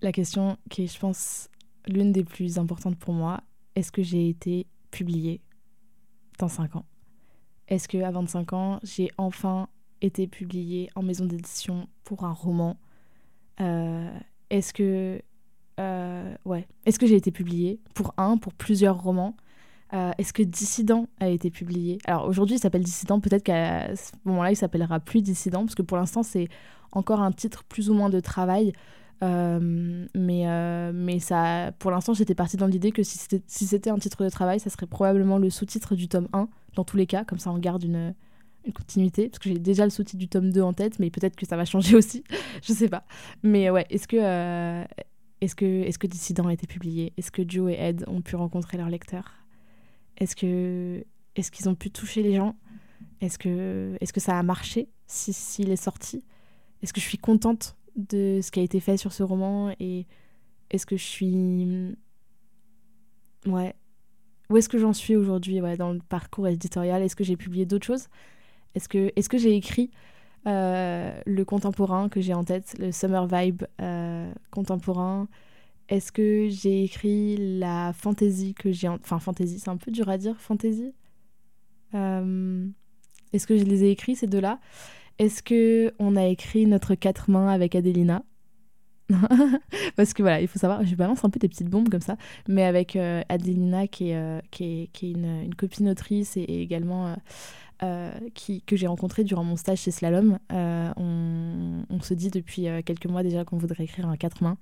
la 0.01 0.13
question 0.13 0.57
qui 0.71 0.85
est, 0.85 0.93
je 0.93 0.99
pense, 0.99 1.51
l'une 1.87 2.11
des 2.11 2.25
plus 2.25 2.59
importantes 2.59 2.97
pour 2.97 3.13
moi, 3.13 3.43
est-ce 3.77 3.93
que 3.93 4.03
j'ai 4.03 4.31
été 4.31 4.67
publiée 4.91 5.43
dans 6.39 6.49
5 6.49 6.77
ans? 6.77 6.87
Est-ce 7.69 7.87
qu'à 7.87 8.11
25 8.11 8.53
ans, 8.55 8.81
j'ai 8.83 9.11
enfin 9.19 9.69
été 10.01 10.27
publiée 10.27 10.89
en 10.95 11.03
maison 11.03 11.27
d'édition 11.27 11.87
pour 12.03 12.25
un 12.25 12.33
roman? 12.33 12.79
Est-ce 14.51 14.73
que 14.73 15.23
euh, 15.81 16.35
ouais, 16.45 16.67
est-ce 16.85 16.99
que 16.99 17.07
j'ai 17.07 17.17
été 17.17 17.31
publiée 17.31 17.81
pour 17.95 18.13
un, 18.17 18.37
pour 18.37 18.53
plusieurs 18.53 19.03
romans? 19.03 19.37
Euh, 19.93 20.13
Est-ce 20.19 20.33
que 20.33 20.43
Dissident 20.43 21.07
a 21.19 21.29
été 21.29 21.51
publié? 21.51 21.99
Alors 22.05 22.27
aujourd'hui, 22.29 22.57
il 22.57 22.59
s'appelle 22.59 22.83
Dissident. 22.83 23.21
Peut-être 23.21 23.43
qu'à 23.43 23.97
ce 23.97 24.13
moment-là, 24.25 24.53
il 24.53 24.57
s'appellera 24.57 25.01
plus 25.01 25.23
Dissident 25.23 25.65
parce 25.65 25.75
que 25.75 25.83
pour 25.83 25.97
l'instant, 25.97 26.23
c'est 26.23 26.49
encore 26.93 27.21
un 27.21 27.33
titre 27.33 27.65
plus 27.65 27.91
ou 27.91 27.95
moins 27.95 28.11
de 28.11 28.21
travail. 28.21 28.73
Euh, 29.23 30.07
mais, 30.15 30.93
mais 30.93 31.19
ça, 31.19 31.73
pour 31.79 31.91
l'instant, 31.91 32.15
j'étais 32.15 32.35
partie 32.35 32.57
dans 32.57 32.67
l'idée 32.67 32.93
que 32.93 33.03
si 33.03 33.19
c'était, 33.19 33.91
un 33.91 33.99
titre 33.99 34.23
de 34.23 34.31
travail, 34.31 34.61
ça 34.61 34.71
serait 34.71 34.87
probablement 34.87 35.39
le 35.39 35.51
sous-titre 35.51 35.95
du 35.95 36.09
tome 36.09 36.29
1, 36.33 36.49
dans 36.75 36.85
tous 36.85 36.97
les 36.97 37.07
cas, 37.07 37.25
comme 37.25 37.39
ça 37.39 37.51
on 37.51 37.59
garde 37.59 37.83
une, 37.83 38.15
une 38.65 38.73
continuité, 38.73 39.29
parce 39.29 39.39
que 39.39 39.49
j'ai 39.49 39.59
déjà 39.59 39.85
le 39.85 39.91
sous-titre 39.91 40.19
du 40.19 40.29
tome 40.29 40.51
2 40.51 40.61
en 40.61 40.73
tête, 40.73 40.99
mais 40.99 41.11
peut-être 41.11 41.37
que 41.37 41.47
ça 41.47 41.57
va 41.57 41.65
changer 41.65 41.97
aussi, 41.97 42.25
je 42.63 42.73
sais 42.73 42.89
pas. 42.89 43.05
Mais 43.43 43.71
ouais, 43.71 43.87
est-ce 43.91 44.07
que, 44.07 44.17
euh, 44.17 44.85
est-ce 45.41 45.55
que, 45.55 45.83
est-ce 45.83 45.99
que 45.99 46.07
Dissident 46.07 46.47
a 46.47 46.53
été 46.53 46.67
publié? 46.67 47.13
Est-ce 47.17 47.31
que 47.31 47.43
Joe 47.47 47.73
et 47.73 47.77
Ed 47.77 48.05
ont 48.07 48.21
pu 48.21 48.37
rencontrer 48.37 48.77
leurs 48.77 48.91
lecteurs? 48.91 49.45
Est-ce 50.19 50.37
que, 50.37 51.05
est-ce 51.37 51.51
qu'ils 51.51 51.69
ont 51.69 51.75
pu 51.75 51.91
toucher 51.91 52.23
les 52.23 52.35
gens? 52.35 52.57
Est-ce 53.21 53.39
que, 53.39 53.97
est-ce 54.01 54.13
que 54.13 54.21
ça 54.21 54.39
a 54.39 54.43
marché 54.43 54.89
s'il 55.07 55.35
si, 55.35 55.63
est 55.63 55.77
sorti? 55.77 56.25
Est-ce 56.83 56.93
que 56.93 57.01
je 57.01 57.07
suis 57.07 57.19
contente 57.19 57.77
de 57.97 58.41
ce 58.43 58.51
qui 58.51 58.61
a 58.61 58.63
été 58.63 58.81
fait 58.81 58.97
sur 58.97 59.13
ce 59.13 59.23
roman 59.23 59.75
Et 59.81 60.07
est-ce 60.71 60.87
que 60.87 60.97
je 60.97 61.05
suis... 61.05 61.97
Ouais. 63.47 63.75
Où 64.51 64.57
est-ce 64.57 64.69
que 64.69 64.79
j'en 64.79 64.93
suis 64.93 65.17
aujourd'hui 65.17 65.61
dans 65.79 65.93
le 65.93 66.01
parcours 66.01 66.49
éditorial? 66.49 67.03
Est-ce 67.03 67.17
que 67.17 67.25
j'ai 67.25 67.37
publié 67.37 67.67
d'autres 67.67 67.87
choses? 67.87 68.09
Est-ce 68.75 68.89
que, 68.89 69.39
j'ai 69.39 69.57
écrit 69.57 69.91
euh, 70.47 71.21
le 71.27 71.45
contemporain 71.45 72.09
que 72.09 72.21
j'ai 72.21 72.35
en 72.35 72.45
tête, 72.45 72.77
le 72.79 72.93
summer 72.93 73.27
vibe 73.27 73.65
euh, 73.81 74.33
contemporain? 74.51 75.29
Est-ce 75.89 76.13
que 76.13 76.49
j'ai 76.49 76.85
écrit 76.85 77.59
la 77.59 77.93
fantasy 77.93 78.55
que 78.55 78.71
j'ai 78.71 78.89
en... 78.89 78.95
Enfin, 78.95 79.19
fantasy, 79.19 79.59
c'est 79.59 79.71
un 79.71 79.77
peu 79.77 79.91
dur 79.91 80.09
à 80.09 80.19
dire, 80.19 80.37
fantasy 80.39 80.93
euh, 81.95 82.67
Est-ce 83.33 83.47
que 83.47 83.59
je 83.59 83.65
les 83.65 83.85
ai 83.85 83.91
écrits, 83.91 84.15
ces 84.15 84.29
deux-là? 84.29 84.61
Est-ce 85.19 85.43
que 85.43 85.93
on 85.99 86.17
a 86.17 86.27
écrit 86.27 86.67
Notre 86.67 86.95
quatre 86.95 87.29
mains 87.29 87.49
avec 87.49 87.75
Adelina? 87.75 88.23
Parce 89.97 90.15
que 90.15 90.23
voilà, 90.23 90.41
il 90.41 90.47
faut 90.47 90.61
savoir, 90.61 90.85
je 90.85 90.95
balance 90.95 91.25
un 91.25 91.31
peu 91.31 91.41
des 91.41 91.49
petites 91.49 91.69
bombes 91.69 91.89
comme 91.89 92.01
ça, 92.01 92.17
mais 92.47 92.63
avec 92.63 92.95
Adelina 92.95 93.89
qui 93.89 94.11
est, 94.11 95.03
une, 95.03 95.53
copine 95.57 95.89
autrice 95.89 96.37
et 96.37 96.63
également 96.63 97.17
euh, 97.83 98.13
qui, 98.35 98.61
que 98.63 98.77
j'ai 98.77 98.87
rencontré 98.87 99.25
durant 99.25 99.43
mon 99.43 99.57
stage 99.57 99.79
chez 99.81 99.91
Slalom. 99.91 100.39
Euh, 100.53 100.93
on, 100.97 102.01
se 102.03 102.13
dit 102.13 102.31
depuis 102.31 102.69
euh, 102.69 102.83
quelques 102.85 103.07
mois 103.07 103.23
déjà 103.23 103.45
qu'on 103.45 103.57
voudrait 103.57 103.85
écrire 103.85 104.07
un 104.07 104.17
quatre 104.17 104.43
mains. 104.43 104.59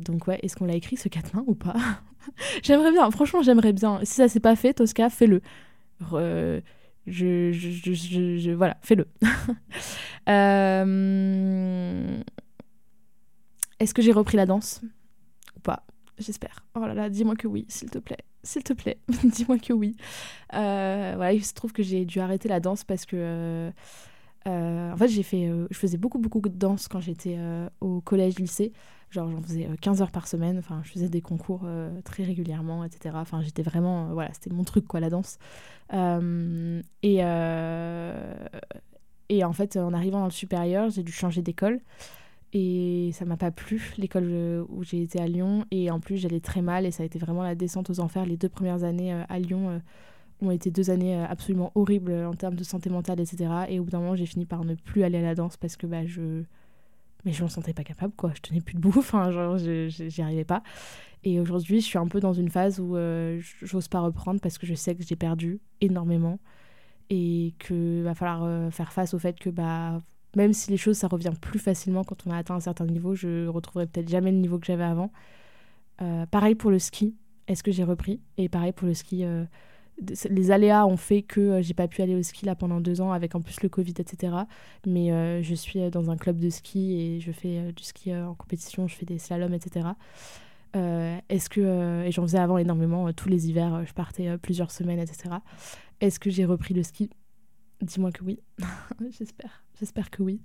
donc 0.00 0.26
ouais, 0.26 0.38
est-ce 0.42 0.56
qu'on 0.56 0.66
l'a 0.66 0.74
écrit 0.74 0.96
ce 0.96 1.08
quatre 1.08 1.34
mains 1.34 1.44
ou 1.46 1.54
pas? 1.54 1.76
J'aimerais 2.62 2.92
bien, 2.92 3.10
franchement 3.10 3.42
j'aimerais 3.42 3.72
bien. 3.72 4.00
Si 4.02 4.14
ça 4.14 4.28
s'est 4.28 4.40
pas 4.40 4.56
fait, 4.56 4.74
Tosca, 4.74 5.08
fais-le. 5.08 5.40
je, 6.10 6.60
je, 7.06 7.52
je, 7.52 8.50
voilà, 8.50 8.76
fais-le. 8.82 9.06
est-ce 13.78 13.94
que 13.94 14.02
j'ai 14.02 14.12
repris 14.12 14.36
la 14.36 14.46
danse? 14.46 14.82
Ou 15.56 15.60
pas? 15.60 15.86
J'espère. 16.18 16.64
Oh 16.74 16.80
là 16.80 16.94
là, 16.94 17.08
dis-moi 17.08 17.36
que 17.36 17.46
oui, 17.46 17.64
s'il 17.68 17.90
te 17.90 17.98
plaît. 17.98 18.24
S'il 18.46 18.62
te 18.62 18.72
plaît, 18.72 18.98
dis-moi 19.24 19.58
que 19.58 19.72
oui. 19.72 19.96
Euh, 20.54 21.14
voilà, 21.16 21.32
il 21.32 21.44
se 21.44 21.52
trouve 21.52 21.72
que 21.72 21.82
j'ai 21.82 22.04
dû 22.04 22.20
arrêter 22.20 22.48
la 22.48 22.60
danse 22.60 22.84
parce 22.84 23.04
que. 23.04 23.16
Euh, 23.16 23.70
euh, 24.46 24.92
en 24.92 24.96
fait, 24.96 25.08
j'ai 25.08 25.24
fait, 25.24 25.50
je 25.70 25.76
faisais 25.76 25.98
beaucoup, 25.98 26.20
beaucoup 26.20 26.40
de 26.40 26.56
danse 26.56 26.86
quand 26.86 27.00
j'étais 27.00 27.36
au 27.80 28.00
collège-lycée. 28.00 28.72
Genre, 29.10 29.28
j'en 29.28 29.42
faisais 29.42 29.68
15 29.80 30.02
heures 30.02 30.12
par 30.12 30.28
semaine. 30.28 30.58
Enfin, 30.58 30.82
je 30.84 30.92
faisais 30.92 31.08
des 31.08 31.20
concours 31.20 31.66
très 32.04 32.22
régulièrement, 32.22 32.84
etc. 32.84 33.16
Enfin, 33.18 33.42
j'étais 33.42 33.62
vraiment. 33.62 34.12
voilà, 34.12 34.32
c'était 34.32 34.50
mon 34.50 34.62
truc, 34.62 34.86
quoi, 34.86 35.00
la 35.00 35.10
danse. 35.10 35.38
et, 37.02 37.16
et 39.28 39.44
en 39.44 39.52
fait, 39.52 39.76
en 39.76 39.92
arrivant 39.92 40.20
dans 40.20 40.26
le 40.26 40.30
supérieur, 40.30 40.90
j'ai 40.90 41.02
dû 41.02 41.10
changer 41.10 41.42
d'école. 41.42 41.80
Et 42.52 43.10
ça 43.12 43.24
m'a 43.24 43.36
pas 43.36 43.50
plu, 43.50 43.92
l'école 43.98 44.28
euh, 44.30 44.64
où 44.68 44.84
j'ai 44.84 45.02
été 45.02 45.20
à 45.20 45.26
Lyon. 45.26 45.64
Et 45.70 45.90
en 45.90 46.00
plus, 46.00 46.16
j'allais 46.16 46.40
très 46.40 46.62
mal 46.62 46.86
et 46.86 46.90
ça 46.90 47.02
a 47.02 47.06
été 47.06 47.18
vraiment 47.18 47.42
la 47.42 47.54
descente 47.54 47.90
aux 47.90 48.00
enfers. 48.00 48.24
Les 48.24 48.36
deux 48.36 48.48
premières 48.48 48.84
années 48.84 49.12
euh, 49.12 49.24
à 49.28 49.38
Lyon 49.38 49.68
euh, 49.70 49.78
ont 50.40 50.50
été 50.50 50.70
deux 50.70 50.90
années 50.90 51.20
absolument 51.22 51.72
horribles 51.74 52.12
en 52.12 52.34
termes 52.34 52.54
de 52.54 52.64
santé 52.64 52.88
mentale, 52.88 53.20
etc. 53.20 53.50
Et 53.68 53.80
au 53.80 53.84
bout 53.84 53.90
d'un 53.90 54.00
moment, 54.00 54.16
j'ai 54.16 54.26
fini 54.26 54.46
par 54.46 54.64
ne 54.64 54.74
plus 54.74 55.02
aller 55.02 55.18
à 55.18 55.22
la 55.22 55.34
danse 55.34 55.56
parce 55.56 55.76
que 55.76 55.86
bah, 55.86 56.06
je. 56.06 56.42
Mais 57.24 57.32
je 57.32 57.42
me 57.42 57.48
sentais 57.48 57.72
pas 57.72 57.82
capable, 57.82 58.12
quoi. 58.16 58.32
Je 58.34 58.40
tenais 58.40 58.60
plus 58.60 58.74
debout, 58.74 58.94
enfin, 58.96 59.30
genre, 59.32 59.58
j'y 59.58 60.22
arrivais 60.22 60.44
pas. 60.44 60.62
Et 61.24 61.40
aujourd'hui, 61.40 61.80
je 61.80 61.86
suis 61.86 61.98
un 61.98 62.06
peu 62.06 62.20
dans 62.20 62.34
une 62.34 62.50
phase 62.50 62.78
où 62.78 62.96
j'ose 63.62 63.88
pas 63.88 64.00
reprendre 64.00 64.40
parce 64.40 64.58
que 64.58 64.66
je 64.66 64.74
sais 64.74 64.94
que 64.94 65.02
j'ai 65.02 65.16
perdu 65.16 65.58
énormément 65.80 66.38
et 67.10 67.54
qu'il 67.58 68.02
va 68.02 68.14
falloir 68.14 68.72
faire 68.72 68.92
face 68.92 69.12
au 69.14 69.18
fait 69.18 69.38
que, 69.40 69.50
bah, 69.50 70.00
même 70.36 70.52
si 70.52 70.70
les 70.70 70.76
choses, 70.76 70.98
ça 70.98 71.08
revient 71.08 71.32
plus 71.40 71.58
facilement 71.58 72.04
quand 72.04 72.26
on 72.26 72.30
a 72.30 72.36
atteint 72.36 72.54
un 72.54 72.60
certain 72.60 72.84
niveau, 72.84 73.14
je 73.14 73.48
retrouverai 73.48 73.86
peut-être 73.86 74.08
jamais 74.08 74.30
le 74.30 74.36
niveau 74.36 74.58
que 74.58 74.66
j'avais 74.66 74.84
avant. 74.84 75.10
Euh, 76.02 76.26
pareil 76.26 76.54
pour 76.54 76.70
le 76.70 76.78
ski, 76.78 77.16
est-ce 77.48 77.62
que 77.62 77.72
j'ai 77.72 77.84
repris? 77.84 78.20
Et 78.36 78.50
pareil 78.50 78.72
pour 78.72 78.86
le 78.86 78.92
ski, 78.92 79.24
euh, 79.24 79.44
les 80.28 80.50
aléas 80.50 80.86
ont 80.86 80.98
fait 80.98 81.22
que 81.22 81.40
euh, 81.40 81.62
j'ai 81.62 81.72
pas 81.72 81.88
pu 81.88 82.02
aller 82.02 82.14
au 82.14 82.22
ski 82.22 82.44
là 82.44 82.54
pendant 82.54 82.82
deux 82.82 83.00
ans 83.00 83.12
avec 83.12 83.34
en 83.34 83.40
plus 83.40 83.62
le 83.62 83.70
Covid, 83.70 83.94
etc. 83.98 84.34
Mais 84.86 85.42
je 85.42 85.54
suis 85.54 85.90
dans 85.90 86.10
un 86.10 86.18
club 86.18 86.38
de 86.38 86.50
ski 86.50 87.00
et 87.00 87.20
je 87.20 87.32
fais 87.32 87.72
du 87.72 87.82
ski 87.82 88.14
en 88.14 88.34
compétition, 88.34 88.86
je 88.86 88.94
fais 88.94 89.06
des 89.06 89.18
slaloms, 89.18 89.54
etc. 89.54 89.88
est-ce 90.74 91.48
que 91.48 92.04
et 92.04 92.12
j'en 92.12 92.22
faisais 92.22 92.38
avant 92.38 92.58
énormément 92.58 93.10
tous 93.14 93.30
les 93.30 93.48
hivers, 93.48 93.86
je 93.86 93.94
partais 93.94 94.36
plusieurs 94.36 94.70
semaines, 94.70 95.00
etc. 95.00 95.36
Est-ce 96.02 96.20
que 96.20 96.28
j'ai 96.28 96.44
repris 96.44 96.74
le 96.74 96.82
ski? 96.82 97.08
Dis-moi 97.80 98.12
que 98.12 98.22
oui. 98.22 98.38
J'espère. 99.18 99.65
J'espère 99.78 100.10
que 100.10 100.22
oui. 100.22 100.40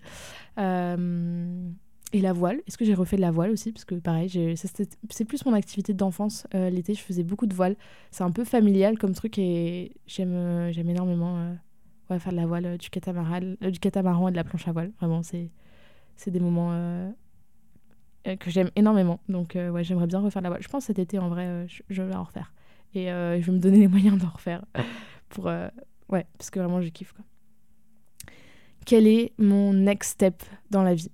Euh, 0.58 1.70
et 2.13 2.20
la 2.20 2.34
voile. 2.34 2.60
Est-ce 2.67 2.78
que 2.78 2.84
j'ai 2.84 2.94
refait 2.94 3.15
de 3.15 3.22
la 3.22 3.32
voile 3.32 3.52
aussi? 3.52 3.72
Parce 3.72 3.86
que 3.86 3.96
pareil, 3.96 4.30
c'est 5.10 5.26
plus 5.26 5.46
mon 5.46 5.54
activité 5.54 5.94
d'enfance. 5.94 6.46
Euh, 6.54 6.70
l'été, 6.70 6.94
je 6.94 7.02
faisais 7.02 7.24
beaucoup 7.24 7.46
de 7.46 7.54
voile. 7.54 7.78
C'est 8.12 8.24
un 8.24 8.32
peu 8.32 8.44
familial 8.44 8.98
comme 8.98 9.13
truc 9.13 9.38
et 9.38 9.94
j'aime 10.08 10.34
euh, 10.34 10.72
énormément 10.74 11.56
faire 12.20 12.34
de 12.34 12.38
la 12.38 12.46
voile, 12.46 12.78
du 12.78 12.89
catamaran, 12.89 13.56
du 13.62 13.80
catamaran 13.80 14.28
et 14.28 14.32
de 14.32 14.36
la 14.36 14.44
planche 14.44 14.67
à 14.67 14.74
voile. 14.74 14.91
Vraiment, 15.00 15.24
c'est 15.24 15.50
des 16.28 16.39
moments 16.41 17.13
que 18.26 18.50
j'aime 18.50 18.70
énormément. 18.76 19.22
Donc 19.30 19.54
ouais, 19.56 19.84
j'aimerais 19.86 20.08
bien 20.08 20.20
refaire 20.20 20.41
de 20.41 20.44
la 20.44 20.50
voile. 20.50 20.62
Je 20.62 20.67
pense 20.67 20.84
cet 20.84 21.00
été, 21.00 21.20
en 21.20 21.30
vrai, 21.30 21.65
je, 21.70 21.84
je, 21.89 22.02
vais 22.02 22.13
en 22.13 22.26
refaire. 22.26 22.52
Et 22.96 23.06
je 23.06 23.46
vais 23.46 23.52
me 23.54 23.60
donner 23.60 23.80
les 23.80 23.88
moyens 23.88 24.17
d'en 24.17 24.28
refaire. 24.28 24.65
pour, 25.30 25.46
ouais, 25.46 26.26
parce 26.38 26.50
que 26.50 26.60
vraiment, 26.60 26.82
je 26.82 26.89
kiffe. 26.89 27.13
Quoi 27.13 27.24
quel 28.86 29.08
est 29.08 29.34
mon 29.38 29.74
next 29.74 30.12
step 30.12 30.44
dans 30.70 30.84
la 30.84 30.94
vie? 30.94 31.12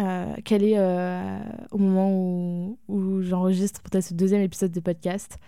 Euh, 0.00 0.34
Quel 0.44 0.64
est, 0.64 0.78
euh, 0.78 1.38
au 1.70 1.78
moment 1.78 2.76
où, 2.88 3.22
j'enregistre 3.22 3.82
peut-être 3.82 4.04
ce 4.04 4.14
deuxième 4.14 4.42
épisode 4.42 4.72
de 4.72 4.80
podcast, 4.80 5.38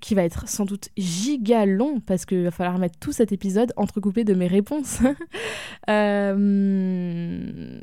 qui 0.00 0.14
va 0.14 0.24
être 0.24 0.48
sans 0.48 0.64
doute 0.64 0.88
giga 0.96 1.66
long 1.66 2.00
parce 2.00 2.24
qu'il 2.24 2.42
va 2.42 2.50
falloir 2.50 2.78
mettre 2.78 2.98
tout 2.98 3.12
cet 3.12 3.32
épisode 3.32 3.72
entrecoupé 3.76 4.24
de 4.24 4.34
mes 4.34 4.46
réponses. 4.46 5.00
euh, 5.90 7.80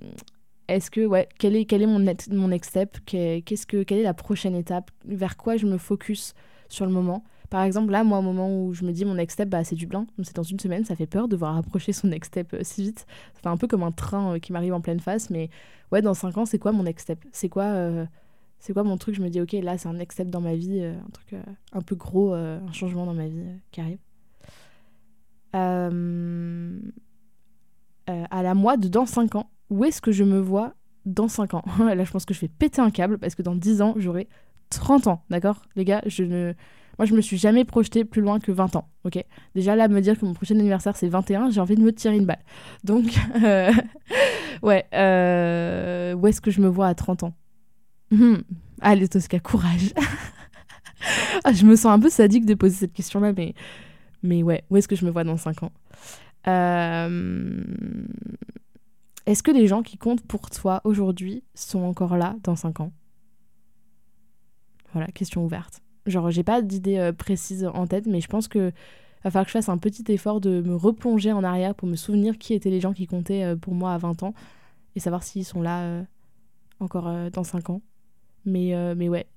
Est-ce 0.68 0.90
que, 0.90 1.06
ouais, 1.06 1.30
quel 1.38 1.56
est, 1.56 1.66
quel 1.66 1.84
est 1.84 1.88
mon, 1.88 2.04
mon 2.32 2.48
next 2.48 2.72
step? 2.72 2.98
Qu'est-ce 3.06 3.68
que, 3.68 3.84
Quelle 3.84 4.00
est 4.00 4.04
la 4.04 4.16
prochaine 4.16 4.56
étape? 4.56 4.90
Vers 5.06 5.38
quoi 5.38 5.58
je 5.58 5.68
me 5.68 5.78
focus 5.78 6.34
sur 6.70 6.86
le 6.86 6.92
moment? 6.92 7.24
Par 7.50 7.64
exemple, 7.64 7.92
là, 7.92 8.04
moi, 8.04 8.20
au 8.20 8.22
moment 8.22 8.50
où 8.50 8.74
je 8.74 8.84
me 8.84 8.92
dis 8.92 9.06
mon 9.06 9.16
next 9.16 9.36
step, 9.36 9.50
bah, 9.50 9.64
c'est 9.64 9.76
Dublin, 9.76 10.06
c'est 10.22 10.36
dans 10.36 10.44
une 10.44 10.60
semaine, 10.60 10.84
ça 10.84 10.96
fait 10.96 11.08
peur 11.08 11.28
de 11.28 11.38
voir 11.38 11.56
approcher 11.56 11.94
son 11.94 12.08
next 12.08 12.34
step 12.34 12.54
euh, 12.54 12.60
si 12.64 12.84
vite. 12.84 13.06
C'est 13.36 13.48
un 13.48 13.56
peu 13.58 13.68
comme 13.68 13.84
un 13.84 13.92
train 13.92 14.34
euh, 14.34 14.40
qui 14.40 14.52
m'arrive 14.52 14.74
en 14.74 14.82
pleine 14.82 15.00
face, 15.00 15.30
mais 15.30 15.50
ouais, 15.92 16.02
dans 16.02 16.14
5 16.14 16.38
ans, 16.38 16.46
c'est 16.46 16.60
quoi 16.60 16.74
mon 16.74 16.84
next 16.84 17.04
step? 17.04 17.24
C'est 17.32 17.48
quoi, 17.48 17.64
euh, 17.64 18.06
c'est 18.60 18.74
quoi 18.74 18.84
mon 18.84 18.98
truc? 18.98 19.16
Je 19.16 19.22
me 19.22 19.30
dis, 19.30 19.40
ok, 19.40 19.54
là, 19.54 19.78
c'est 19.78 19.88
un 19.88 19.94
next 19.94 20.18
step 20.18 20.30
dans 20.30 20.42
ma 20.42 20.56
vie, 20.56 20.84
un 20.84 21.10
truc 21.14 21.36
un 21.72 21.82
peu 21.82 21.96
gros, 21.96 22.34
un 22.34 22.72
changement 22.74 23.06
dans 23.06 23.14
ma 23.14 23.28
vie 23.28 23.46
qui 23.72 23.80
arrive. 23.82 24.00
à 25.54 25.90
la 28.44 28.54
moi 28.56 28.78
de 28.78 28.90
dans 28.90 29.06
5 29.06 29.36
ans, 29.36 29.50
où 29.70 29.86
est-ce 29.86 30.02
que 30.02 30.12
je 30.12 30.24
me 30.24 30.40
vois 30.40 30.74
dans 31.06 31.28
5 31.30 31.54
ans? 31.54 31.64
Là, 31.80 32.04
je 32.04 32.12
pense 32.12 32.26
que 32.26 32.34
je 32.34 32.42
vais 32.42 32.50
péter 32.50 32.82
un 32.82 32.92
câble 32.92 33.18
parce 33.18 33.36
que 33.36 33.42
dans 33.42 33.56
10 33.56 33.82
ans, 33.82 33.94
j'aurai 33.96 34.28
30 34.70 35.08
ans, 35.08 35.24
d'accord? 35.30 35.62
Les 35.76 35.86
gars, 35.86 36.02
je 36.06 36.24
ne 36.24 36.54
moi, 36.98 37.06
je 37.06 37.14
me 37.14 37.22
suis 37.22 37.38
jamais 37.38 37.64
projetée 37.64 38.06
plus 38.06 38.22
loin 38.22 38.40
que 38.40 38.52
20 38.52 38.76
ans, 38.76 38.90
ok? 39.04 39.24
Déjà, 39.54 39.76
là, 39.76 39.88
me 39.88 40.02
dire 40.02 40.20
que 40.20 40.26
mon 40.26 40.34
prochain 40.34 40.58
anniversaire, 40.60 40.96
c'est 40.96 41.08
21, 41.08 41.52
j'ai 41.52 41.62
envie 41.62 41.76
de 41.76 41.82
me 41.82 41.94
tirer 41.94 42.18
une 42.18 42.26
balle. 42.26 42.44
Donc, 42.84 43.06
euh, 43.44 43.72
ouais, 44.64 44.86
euh, 44.94 46.14
où 46.16 46.26
est-ce 46.28 46.42
que 46.42 46.50
je 46.50 46.60
me 46.60 46.68
vois 46.68 46.88
à 46.88 46.96
30 46.96 47.24
ans? 47.24 47.34
Hmm. 48.10 48.38
Allez, 48.82 49.08
Tosca, 49.08 49.40
courage 49.40 49.94
ah, 51.44 51.54
Je 51.54 51.66
me 51.66 51.76
sens 51.76 51.92
un 51.92 52.00
peu 52.00 52.10
sadique 52.10 52.46
de 52.46 52.56
poser 52.56 52.76
cette 52.76 52.94
question-là, 52.94 53.32
mais, 53.36 53.54
mais 54.24 54.42
ouais, 54.42 54.64
où 54.70 54.78
est-ce 54.78 54.88
que 54.88 54.96
je 54.96 55.06
me 55.06 55.12
vois 55.12 55.24
dans 55.24 55.38
5 55.38 55.64
ans? 55.64 55.72
Euh, 56.48 57.64
Est-ce 59.28 59.44
que 59.44 59.52
les 59.52 59.68
gens 59.68 59.84
qui 59.84 59.98
comptent 59.98 60.26
pour 60.26 60.50
toi 60.50 60.82
aujourd'hui 60.84 61.44
sont 61.54 61.84
encore 61.84 62.18
là 62.18 62.36
dans 62.44 62.56
5 62.56 62.80
ans? 62.80 62.92
Voilà, 64.94 65.08
question 65.10 65.46
ouverte. 65.46 65.82
Genre, 66.08 66.32
j'ai 66.32 66.44
pas 66.44 66.62
d'idée 66.62 66.98
euh, 66.98 67.12
précise 67.12 67.70
en 67.74 67.86
tête, 67.86 68.08
mais 68.08 68.22
je 68.22 68.28
pense 68.28 68.48
que 68.48 68.72
va 69.24 69.32
falloir 69.32 69.46
que 69.46 69.50
je 69.50 69.54
fasse 69.58 69.70
un 69.70 69.78
petit 69.78 70.06
effort 70.08 70.40
de 70.40 70.62
me 70.62 70.76
replonger 70.76 71.34
en 71.34 71.44
arrière 71.44 71.76
pour 71.76 71.88
me 71.88 71.96
souvenir 71.96 72.38
qui 72.38 72.54
étaient 72.54 72.70
les 72.70 72.80
gens 72.80 72.94
qui 72.94 73.08
comptaient 73.08 73.44
euh, 73.44 73.56
pour 73.58 73.74
moi 73.74 73.94
à 73.94 73.98
20 73.98 74.24
ans 74.24 74.34
et 74.96 75.00
savoir 75.02 75.24
s'ils 75.24 75.44
sont 75.44 75.62
là 75.62 75.82
euh, 75.82 76.04
encore 76.80 77.14
dans 77.32 77.44
5 77.44 77.70
ans. 77.70 77.82
Mais, 78.46 78.74
mais 78.96 79.10
ouais, 79.10 79.28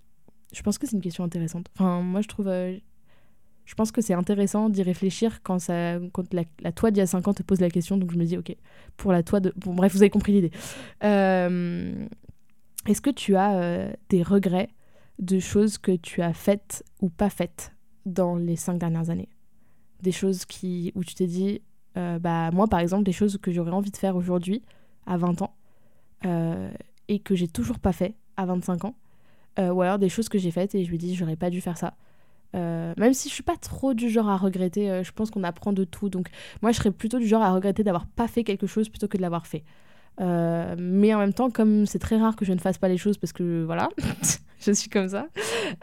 je 0.53 0.63
pense 0.63 0.79
que 0.79 0.87
c'est 0.87 0.95
une 0.95 1.03
question 1.03 1.25
intéressante. 1.25 1.67
Enfin, 1.75 2.01
moi, 2.01 2.21
je 2.21 2.29
trouve. 2.29 2.47
je 2.47 3.75
pense 3.75 3.91
que 3.91 4.01
c'est 4.01 4.15
intéressant 4.15 4.69
d'y 4.69 4.85
réfléchir 4.85 5.43
quand, 5.43 5.59
ça, 5.59 5.99
quand 6.13 6.33
la, 6.33 6.45
la 6.61 6.71
toi 6.71 6.93
d'il 6.93 7.01
y 7.01 7.03
a 7.03 7.07
5 7.07 7.27
ans 7.27 7.35
te 7.35 7.43
pose 7.43 7.61
la 7.61 7.71
question. 7.71 7.97
Donc, 7.97 8.13
je 8.13 8.19
me 8.19 8.25
dis, 8.25 8.39
ok, 8.39 8.55
pour 8.97 9.11
la 9.11 9.25
toi 9.25 9.41
de. 9.41 9.53
Bon, 9.57 9.75
bref, 9.75 9.93
vous 9.93 10.03
avez 10.03 10.11
compris 10.11 10.33
l'idée. 10.33 10.53
Est-ce 11.03 13.01
que 13.01 13.11
tu 13.11 13.35
as 13.35 13.91
des 14.11 14.23
regrets 14.23 14.69
de 15.21 15.39
choses 15.39 15.79
que 15.79 15.93
tu 15.93 16.23
as 16.23 16.33
faites 16.33 16.85
ou 17.01 17.09
pas 17.09 17.31
faites 17.31 17.73
dans 18.07 18.37
les 18.37 18.57
cinq 18.57 18.79
dernières 18.79 19.11
années. 19.11 19.29
Des 20.03 20.13
choses 20.13 20.47
qui, 20.47 20.93
où 20.95 21.05
tu 21.05 21.15
t'es 21.15 21.27
dit, 21.27 21.61
euh, 21.97 22.19
bah 22.19 22.51
moi 22.53 22.67
par 22.67 22.81
exemple, 22.81 23.05
des 23.05 23.13
choses 23.13 23.39
que 23.41 23.53
j'aurais 23.53 23.73
envie 23.73 23.91
de 23.91 23.97
faire 23.97 24.17
aujourd'hui, 24.17 24.63
à 25.07 25.17
20 25.17 25.43
ans, 25.43 25.55
euh, 26.25 26.71
et 27.09 27.19
que 27.19 27.35
j'ai 27.35 27.49
toujours 27.49 27.79
pas 27.79 27.93
fait 27.93 28.15
à 28.37 28.47
25 28.47 28.85
ans. 28.87 28.95
Euh, 29.59 29.71
ou 29.71 29.83
alors 29.83 29.99
des 29.99 30.09
choses 30.09 30.29
que 30.29 30.39
j'ai 30.39 30.51
faites 30.51 30.75
et 30.75 30.85
je 30.85 30.93
me 30.93 30.97
dis, 30.97 31.15
j'aurais 31.15 31.37
pas 31.37 31.51
dû 31.51 31.61
faire 31.61 31.77
ça. 31.77 31.95
même 32.55 33.13
si 33.13 33.29
je 33.29 33.35
suis 33.35 33.43
pas 33.43 33.57
trop 33.57 33.95
du 33.95 34.09
genre 34.09 34.29
à 34.29 34.37
regretter, 34.37 35.03
je 35.05 35.13
pense 35.13 35.31
qu'on 35.31 35.45
apprend 35.45 35.73
de 35.73 35.85
tout. 35.85 36.09
Donc 36.09 36.31
moi, 36.63 36.73
je 36.73 36.79
serais 36.79 36.91
plutôt 36.91 37.19
du 37.19 37.27
genre 37.27 37.43
à 37.43 37.53
regretter 37.53 37.85
d'avoir 37.85 38.07
pas 38.07 38.29
fait 38.29 38.45
quelque 38.45 38.67
chose 38.67 38.89
plutôt 38.89 39.09
que 39.09 39.17
de 39.17 39.23
l'avoir 39.23 39.47
fait. 39.47 39.65
Mais 40.21 41.15
en 41.15 41.19
même 41.19 41.33
temps, 41.33 41.51
comme 41.51 41.87
c'est 41.87 41.99
très 41.99 42.19
rare 42.19 42.37
que 42.37 42.45
je 42.45 42.53
ne 42.53 42.59
fasse 42.59 42.79
pas 42.79 42.89
les 42.89 42.99
choses 42.99 43.19
parce 43.19 43.33
que 43.33 43.65
voilà, 43.65 43.89
je 44.61 44.73
suis 44.73 44.91
comme 44.91 45.09
ça. 45.09 45.29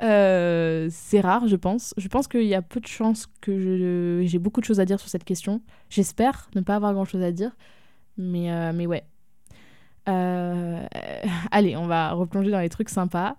Euh, 0.01 0.87
c'est 0.91 1.19
rare, 1.19 1.47
je 1.47 1.55
pense. 1.55 1.93
Je 1.97 2.07
pense 2.07 2.27
qu'il 2.27 2.43
y 2.43 2.55
a 2.55 2.61
peu 2.61 2.79
de 2.79 2.87
chances 2.87 3.27
que 3.41 4.23
j'ai 4.25 4.39
beaucoup 4.39 4.61
de 4.61 4.65
choses 4.65 4.79
à 4.79 4.85
dire 4.85 4.99
sur 4.99 5.09
cette 5.09 5.23
question. 5.23 5.61
J'espère 5.89 6.49
ne 6.55 6.61
pas 6.61 6.75
avoir 6.75 6.93
grand-chose 6.93 7.23
à 7.23 7.31
dire. 7.31 7.55
Mais, 8.17 8.51
euh, 8.51 8.71
mais 8.73 8.85
ouais. 8.85 9.03
Euh, 10.07 10.85
allez, 11.51 11.75
on 11.75 11.87
va 11.87 12.11
replonger 12.13 12.51
dans 12.51 12.59
les 12.59 12.69
trucs 12.69 12.89
sympas. 12.89 13.35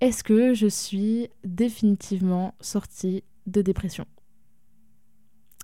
Est-ce 0.00 0.24
que 0.24 0.54
je 0.54 0.66
suis 0.66 1.28
définitivement 1.44 2.54
sortie 2.60 3.22
de 3.46 3.62
dépression? 3.62 4.06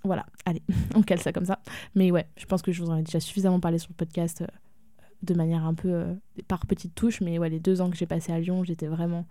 Voilà, 0.04 0.26
allez, 0.44 0.62
on 0.94 1.02
cale 1.02 1.20
ça 1.20 1.32
comme 1.32 1.46
ça. 1.46 1.60
Mais 1.94 2.10
ouais, 2.10 2.26
je 2.36 2.44
pense 2.44 2.62
que 2.62 2.70
je 2.70 2.82
vous 2.82 2.90
en 2.90 2.96
ai 2.96 3.02
déjà 3.02 3.18
suffisamment 3.18 3.60
parlé 3.60 3.78
sur 3.78 3.90
le 3.90 3.96
podcast 3.96 4.44
de 5.22 5.34
manière 5.34 5.64
un 5.64 5.74
peu 5.74 5.88
euh, 5.88 6.14
par 6.48 6.66
petites 6.66 6.94
touches, 6.94 7.20
mais 7.20 7.38
ouais, 7.38 7.48
les 7.48 7.60
deux 7.60 7.80
ans 7.80 7.90
que 7.90 7.96
j'ai 7.96 8.06
passé 8.06 8.32
à 8.32 8.38
Lyon, 8.38 8.64
j'étais 8.64 8.86
vraiment 8.86 9.26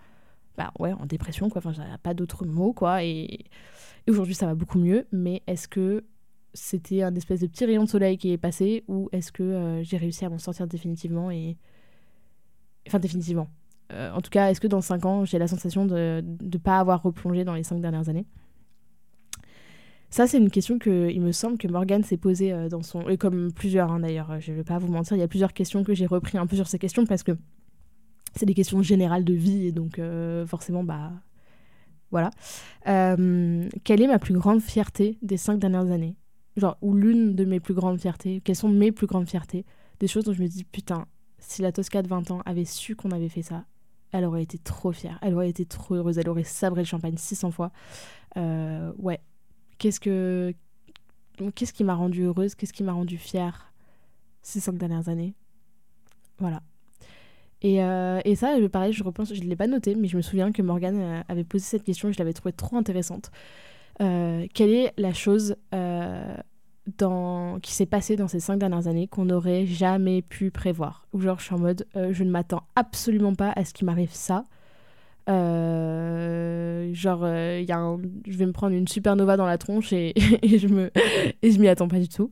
bah, 0.58 0.72
ouais, 0.80 0.94
en 0.94 1.06
dépression, 1.06 1.50
quoi. 1.50 1.60
Enfin, 1.60 1.74
j'avais 1.74 1.98
pas 2.02 2.14
d'autres 2.14 2.46
mots, 2.46 2.74
quoi. 2.74 3.04
Et, 3.04 3.46
aujourd'hui, 4.08 4.36
ça 4.36 4.46
va 4.46 4.56
beaucoup 4.56 4.80
mieux, 4.80 5.06
mais 5.12 5.42
est-ce 5.48 5.68
que 5.68 6.04
c'était 6.54 7.04
un 7.04 7.14
espèce 7.16 7.42
de 7.42 7.48
petit 7.48 7.66
rayon 7.66 7.84
de 7.84 7.90
soleil 7.90 8.18
qui 8.18 8.32
est 8.32 8.38
passé 8.38 8.86
ou 8.88 9.10
est-ce 9.12 9.32
que 9.32 9.44
euh, 9.44 9.84
j'ai 9.84 9.98
réussi 9.98 10.24
à 10.26 10.30
m'en 10.30 10.40
sortir 10.40 10.68
définitivement 10.68 11.32
et. 11.32 11.58
Enfin, 12.88 13.00
définitivement? 13.00 13.48
en 13.92 14.20
tout 14.20 14.32
cas, 14.32 14.50
est-ce 14.50 14.60
que 14.60 14.68
dans 14.68 14.82
5 14.82 15.06
ans, 15.06 15.26
j'ai 15.26 15.38
la 15.38 15.48
sensation 15.48 15.86
de 15.86 16.24
ne 16.42 16.58
pas 16.58 16.80
avoir 16.80 17.04
replongé 17.04 17.44
dans 17.44 17.54
les 17.54 17.62
5 17.62 17.80
dernières 17.82 18.10
années? 18.10 18.26
Ça, 20.16 20.28
c'est 20.28 20.38
une 20.38 20.50
question 20.50 20.80
que 20.80 21.10
il 21.12 21.22
me 21.22 21.32
semble 21.32 21.58
que 21.58 21.68
Morgan 21.68 22.04
s'est 22.04 22.18
posée 22.18 22.70
dans 22.70 22.82
son. 22.82 23.08
Et 23.10 23.18
comme 23.18 23.52
plusieurs, 23.52 23.92
hein, 23.92 24.00
d'ailleurs, 24.00 24.40
je 24.40 24.52
ne 24.52 24.58
vais 24.58 24.64
pas 24.64 24.78
vous 24.78 24.92
mentir, 24.92 25.18
il 25.18 25.20
y 25.20 25.24
a 25.24 25.28
plusieurs 25.28 25.54
questions 25.54 25.84
que 25.84 25.94
j'ai 25.94 26.06
repris 26.06 26.38
un 26.38 26.48
peu 26.48 26.56
sur 26.56 26.68
ces 26.68 26.80
questions 26.80 27.06
parce 27.06 27.24
que 27.24 27.34
c'est 28.36 28.46
des 28.46 28.54
questions 28.54 28.82
générales 28.82 29.26
de 29.26 29.34
vie 29.34 29.68
et 29.68 29.72
donc 29.72 30.00
forcément, 30.48 30.84
bah, 30.84 31.12
voilà. 32.12 32.32
Euh, 32.88 33.68
quelle 33.84 34.02
est 34.02 34.08
ma 34.08 34.20
plus 34.20 34.34
grande 34.34 34.62
fierté 34.62 35.18
des 35.22 35.38
cinq 35.38 35.60
dernières 35.60 35.92
années? 35.92 36.16
Genre, 36.56 36.78
ou 36.82 36.94
l'une 36.94 37.36
de 37.36 37.44
mes 37.44 37.60
plus 37.60 37.74
grandes 37.74 38.00
fiertés 38.00 38.42
Quelles 38.44 38.56
sont 38.56 38.70
mes 38.70 38.92
plus 38.92 39.08
grandes 39.08 39.28
fiertés? 39.28 39.66
Des 40.00 40.08
choses 40.08 40.24
dont 40.24 40.34
je 40.34 40.42
me 40.42 40.48
dis, 40.48 40.64
putain, 40.64 41.08
si 41.40 41.62
la 41.62 41.72
Tosca 41.72 42.02
de 42.02 42.08
20 42.08 42.32
ans 42.32 42.42
avait 42.46 42.64
su 42.66 42.96
qu'on 42.96 43.12
avait 43.12 43.30
fait 43.30 43.42
ça, 43.42 43.66
elle 44.12 44.24
aurait 44.24 44.44
été 44.44 44.58
trop 44.58 44.94
fière, 44.94 45.20
elle 45.22 45.34
aurait 45.34 45.50
été 45.50 45.66
trop 45.66 45.96
heureuse, 45.96 46.18
elle 46.18 46.30
aurait 46.30 46.46
sabré 46.46 46.84
le 46.84 46.88
champagne 46.88 47.18
600 47.18 47.52
fois. 47.52 47.72
Euh, 48.38 48.94
ouais. 48.98 49.20
Qu'est-ce 49.78 50.00
que. 50.00 50.54
Qu'est-ce 51.54 51.74
qui 51.74 51.84
m'a 51.84 51.96
rendue 51.96 52.24
heureuse 52.24 52.56
Qu'est-ce 52.56 52.72
qui 52.72 52.84
m'a 52.84 52.94
rendue 52.94 53.18
fière 53.18 53.74
ces 54.42 54.60
cinq 54.60 54.78
dernières 54.78 55.10
années? 55.10 55.34
Voilà. 56.40 56.62
Et, 57.62 57.84
euh, 57.84 58.22
et, 58.26 58.36
ça, 58.36 58.56
pareil, 58.72 58.94
je 58.94 59.04
repense, 59.04 59.34
je 59.34 59.42
ne 59.42 59.48
l'ai 59.48 59.56
pas 59.56 59.68
noté, 59.68 59.96
mais 59.96 60.08
je 60.08 60.18
me 60.18 60.22
souviens 60.22 60.52
que 60.52 60.62
Morgane 60.62 61.00
euh, 61.00 61.22
avait 61.28 61.44
posé 61.44 61.64
cette 61.64 61.84
question 61.84 62.10
et 62.10 62.14
je 62.14 62.20
l'avais 62.20 62.34
trouvée 62.34 62.54
trop 62.54 62.78
intéressante. 62.78 63.32
Euh, 64.02 64.46
quelle 64.54 64.72
est 64.72 64.94
la 64.98 65.14
chose 65.14 65.56
dans, 66.98 67.60
qui 67.62 67.72
s'est 67.72 67.86
passée 67.86 68.16
dans 68.16 68.28
ces 68.28 68.40
cinq 68.40 68.58
dernières 68.58 68.88
années 68.88 69.08
qu'on 69.08 69.26
n'aurait 69.26 69.66
jamais 69.66 70.22
pu 70.22 70.52
prévoir? 70.52 71.08
Ou 71.14 71.22
genre, 71.22 71.40
je 71.40 71.46
suis 71.46 71.56
en 71.56 71.60
mode, 71.60 71.88
je 71.96 72.24
ne 72.24 72.30
m'attends 72.30 72.64
absolument 72.76 73.34
pas 73.34 73.52
à 73.56 73.66
ce 73.66 73.74
qu'il 73.74 73.86
m'arrive 73.86 74.14
ça. 74.14 74.46
Euh, 76.96 77.00
genre, 77.00 77.24
euh, 77.24 77.64
y 77.68 77.72
a 77.72 77.98
je 78.28 78.38
vais 78.38 78.46
me 78.46 78.52
prendre 78.52 78.76
une 78.76 78.88
supernova 78.88 79.38
dans 79.38 79.46
la 79.46 79.58
tronche 79.58 79.94
et, 79.94 80.14
je 80.44 80.68
me 80.68 80.92
m'y 81.60 81.68
attends 81.68 81.88
pas 81.88 82.00
du 82.00 82.10
tout. 82.10 82.32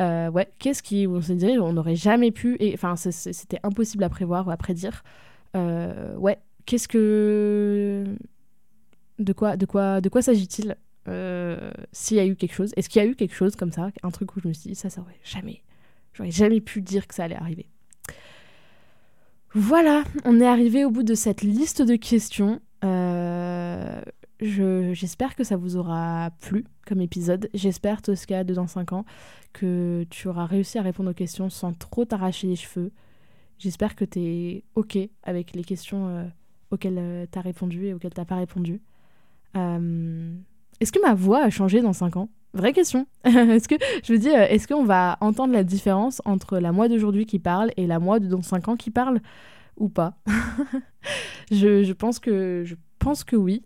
Euh, 0.00 0.30
ouais, 0.30 0.48
qu'est-ce 0.58 0.82
qui, 0.82 1.06
on 1.06 1.20
se 1.20 1.32
dit, 1.32 1.58
on 1.58 1.72
n'aurait 1.72 1.96
jamais 1.96 2.30
pu, 2.30 2.56
et 2.60 2.74
enfin, 2.74 2.96
c'était 2.96 3.60
impossible 3.62 4.04
à 4.04 4.08
prévoir 4.08 4.46
ou 4.46 4.50
à 4.50 4.56
prédire. 4.56 5.02
ouais, 5.54 6.38
qu'est-ce 6.66 6.88
que, 6.88 8.04
de 9.18 9.32
quoi, 9.32 9.56
de 9.56 9.66
quoi, 9.66 10.00
de 10.00 10.08
quoi 10.08 10.22
s'agit-il? 10.22 10.76
S'il 11.92 12.16
y 12.16 12.20
a 12.20 12.26
eu 12.26 12.36
quelque 12.36 12.54
chose, 12.54 12.72
est-ce 12.76 12.88
qu'il 12.88 13.02
y 13.02 13.04
a 13.04 13.08
eu 13.08 13.14
quelque 13.14 13.34
chose 13.34 13.56
comme 13.56 13.72
ça, 13.72 13.90
un 14.02 14.10
truc 14.10 14.34
où 14.36 14.40
je 14.40 14.48
me 14.48 14.52
suis 14.52 14.70
dit 14.70 14.74
ça, 14.74 14.90
ça 14.90 15.00
aurait 15.00 15.20
jamais, 15.22 15.62
j'aurais 16.14 16.30
jamais 16.30 16.60
pu 16.60 16.80
dire 16.80 17.06
que 17.06 17.14
ça 17.14 17.24
allait 17.24 17.36
arriver. 17.36 17.66
Voilà, 19.56 20.02
on 20.24 20.40
est 20.40 20.46
arrivé 20.46 20.84
au 20.84 20.90
bout 20.90 21.04
de 21.04 21.14
cette 21.14 21.42
liste 21.42 21.80
de 21.80 21.94
questions. 21.94 22.60
Euh, 22.84 23.44
j'espère 24.40 25.34
que 25.34 25.44
ça 25.44 25.56
vous 25.56 25.76
aura 25.76 26.30
plu 26.40 26.64
comme 26.86 27.00
épisode. 27.00 27.48
J'espère, 27.54 28.02
Tosca, 28.02 28.44
de 28.44 28.54
dans 28.54 28.66
5 28.66 28.92
ans, 28.92 29.04
que 29.52 30.04
tu 30.10 30.28
auras 30.28 30.46
réussi 30.46 30.78
à 30.78 30.82
répondre 30.82 31.10
aux 31.10 31.14
questions 31.14 31.50
sans 31.50 31.72
trop 31.72 32.04
t'arracher 32.04 32.46
les 32.46 32.56
cheveux. 32.56 32.92
J'espère 33.58 33.94
que 33.94 34.04
tu 34.04 34.18
es 34.20 34.64
OK 34.74 34.98
avec 35.22 35.54
les 35.54 35.64
questions 35.64 36.08
euh, 36.08 36.24
auxquelles 36.70 36.98
euh, 36.98 37.26
tu 37.30 37.38
as 37.38 37.42
répondu 37.42 37.86
et 37.86 37.94
auxquelles 37.94 38.14
tu 38.14 38.24
pas 38.24 38.36
répondu. 38.36 38.80
est-ce 39.54 40.92
que 40.92 41.00
ma 41.00 41.14
voix 41.14 41.44
a 41.44 41.50
changé 41.50 41.80
dans 41.80 41.92
5 41.92 42.16
ans? 42.16 42.28
Vraie 42.54 42.72
question. 42.72 43.06
est-ce 43.24 43.68
que, 43.68 43.74
je 44.04 44.12
veux 44.12 44.18
dire, 44.18 44.38
est-ce 44.38 44.68
qu'on 44.68 44.84
va 44.84 45.18
entendre 45.20 45.52
la 45.52 45.64
différence 45.64 46.22
entre 46.24 46.58
la 46.58 46.72
moi 46.72 46.88
d'aujourd'hui 46.88 47.26
qui 47.26 47.40
parle 47.40 47.70
et 47.76 47.86
la 47.86 47.98
moi 47.98 48.20
de 48.20 48.28
dans 48.28 48.42
5 48.42 48.68
ans 48.68 48.76
qui 48.76 48.90
parle? 48.90 49.20
Ou 49.76 49.88
pas? 49.88 50.16
Je, 51.50 51.92
pense 51.92 52.18
que, 52.20 52.62
je 52.64 52.74
pense 53.04 53.24
que 53.24 53.36
oui. 53.36 53.62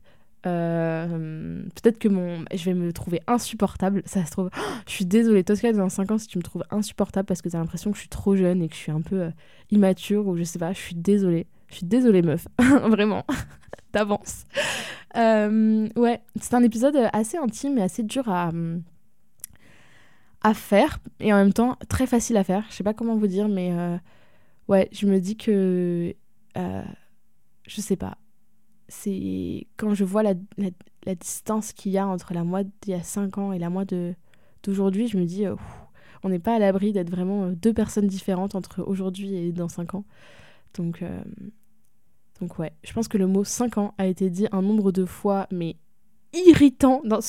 Euh, 0.47 1.63
peut-être 1.75 1.99
que 1.99 2.07
mon 2.07 2.45
je 2.55 2.65
vais 2.65 2.75
me 2.75 2.93
trouver 2.93 3.21
insupportable 3.27 4.05
ça 4.07 4.25
se 4.25 4.31
trouve 4.31 4.51
je 4.87 4.93
suis 4.93 5.05
désolée 5.05 5.43
Tosca 5.43 5.73
dans 5.73 5.89
5 5.89 6.13
ans 6.13 6.19
si 6.19 6.29
tu 6.29 6.39
me 6.39 6.45
trouves 6.45 6.63
insupportable 6.71 7.27
parce 7.27 7.43
que 7.43 7.49
t'as 7.49 7.59
l'impression 7.59 7.91
que 7.91 7.97
je 7.97 8.03
suis 8.03 8.09
trop 8.09 8.37
jeune 8.37 8.63
et 8.63 8.69
que 8.69 8.75
je 8.77 8.79
suis 8.79 8.93
un 8.93 9.01
peu 9.01 9.21
euh, 9.21 9.31
immature 9.73 10.29
ou 10.29 10.37
je 10.37 10.45
sais 10.45 10.61
pas 10.61 10.73
je 10.73 10.79
suis 10.79 10.95
désolée 10.95 11.49
je 11.67 11.79
suis 11.79 11.87
désolée 11.87 12.23
meuf 12.23 12.47
vraiment 12.61 13.27
d'avance 13.93 14.45
euh, 15.17 15.89
ouais, 15.97 16.21
c'est 16.41 16.55
un 16.55 16.63
épisode 16.63 16.97
assez 17.13 17.37
intime 17.39 17.79
et 17.79 17.83
assez 17.83 18.03
dur 18.03 18.29
à, 18.29 18.53
à 20.43 20.55
faire 20.55 20.99
et 21.21 21.33
en 21.33 21.37
même 21.37 21.53
temps 21.53 21.77
très 21.89 22.07
facile 22.07 22.37
à 22.37 22.45
faire. 22.45 22.65
Je 22.71 22.75
sais 22.75 22.85
pas 22.85 22.95
comment 22.95 23.17
vous 23.17 23.27
dire, 23.27 23.49
mais 23.49 23.73
euh, 23.73 23.97
ouais, 24.69 24.89
je 24.93 25.07
me 25.07 25.21
dis 25.21 25.37
que. 25.37 26.15
Je 26.57 27.81
sais 27.83 27.97
pas. 27.97 28.17
C'est 28.89 29.67
quand 29.77 29.95
je 29.95 30.05
vois 30.05 30.23
la, 30.23 30.35
distance 31.15 31.73
qu'il 31.73 31.93
y 31.93 31.99
a 31.99 32.07
entre 32.07 32.35
la 32.35 32.45
moi 32.45 32.63
d'il 32.65 32.91
y 32.91 32.95
a 32.95 33.03
5 33.03 33.39
ans 33.39 33.53
et 33.53 33.59
la 33.59 33.71
moi 33.71 33.85
d'aujourd'hui, 34.63 35.09
je 35.09 35.19
me 35.19 35.25
dis, 35.25 35.45
on 36.23 36.29
n'est 36.29 36.39
pas 36.39 36.55
à 36.55 36.59
l'abri 36.59 36.93
d'être 36.93 37.11
vraiment 37.11 37.49
deux 37.49 37.73
personnes 37.73 38.07
différentes 38.07 38.55
entre 38.55 38.83
aujourd'hui 38.83 39.35
et 39.35 39.53
dans 39.53 39.69
5 39.69 39.95
ans. 39.95 40.05
Donc, 40.75 41.03
donc 42.41 42.59
ouais, 42.59 42.73
je 42.85 42.93
pense 42.93 43.09
que 43.09 43.19
le 43.19 43.27
mot 43.27 43.45
5 43.45 43.79
ans 43.79 43.95
a 43.99 44.07
été 44.07 44.31
dit 44.31 44.47
un 44.53 44.63
nombre 44.63 44.93
de 44.93 45.05
fois, 45.05 45.47
mais 45.51 45.77
irritant 46.33 47.03
dans, 47.05 47.21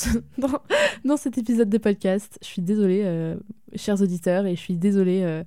dans, 1.04 1.18
cet 1.18 1.38
épisode 1.38 1.70
de 1.70 1.78
podcast. 1.78 2.38
Je 2.42 2.48
suis 2.48 2.62
désolée, 2.62 3.02
euh, 3.04 3.36
chers 3.76 4.02
auditeurs, 4.02 4.46
et 4.46 4.56
je 4.56 4.62
suis 4.62 4.78
désolée, 4.78 5.22
euh, 5.24 5.44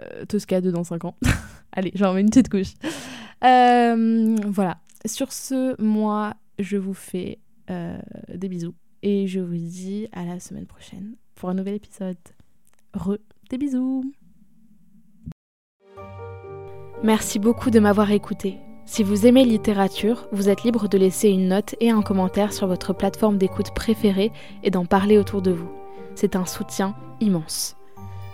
euh, 0.00 0.24
Tosca 0.26 0.60
de 0.60 0.70
dans 0.70 0.84
5 0.84 1.04
ans. 1.04 1.16
Allez, 1.72 1.92
j'en 1.94 2.14
mets 2.14 2.22
une 2.22 2.30
petite 2.30 2.48
couche. 2.48 2.74
voilà, 3.40 4.78
sur 5.08 5.32
ce, 5.32 5.80
moi, 5.80 6.34
je 6.58 6.76
vous 6.76 6.94
fais 6.94 7.38
des 7.68 8.48
bisous. 8.48 8.74
Et 9.02 9.26
je 9.26 9.40
vous 9.40 9.56
dis 9.56 10.08
à 10.12 10.24
la 10.24 10.40
semaine 10.40 10.66
prochaine 10.66 11.14
pour 11.34 11.50
un 11.50 11.54
nouvel 11.54 11.74
épisode. 11.74 12.16
Re, 12.94 13.18
des 13.50 13.58
bisous. 13.58 14.04
Merci 17.02 17.38
beaucoup 17.38 17.70
de 17.70 17.78
m'avoir 17.78 18.10
écouté. 18.10 18.58
Si 18.86 19.04
vous 19.04 19.26
aimez 19.26 19.44
littérature, 19.44 20.26
vous 20.32 20.48
êtes 20.48 20.64
libre 20.64 20.88
de 20.88 20.98
laisser 20.98 21.28
une 21.28 21.48
note 21.48 21.76
et 21.78 21.90
un 21.90 22.02
commentaire 22.02 22.52
sur 22.52 22.66
votre 22.66 22.92
plateforme 22.92 23.38
d'écoute 23.38 23.72
préférée 23.74 24.32
et 24.64 24.70
d'en 24.70 24.86
parler 24.86 25.18
autour 25.18 25.42
de 25.42 25.52
vous. 25.52 25.70
C'est 26.14 26.34
un 26.34 26.46
soutien 26.46 26.96
immense. 27.20 27.77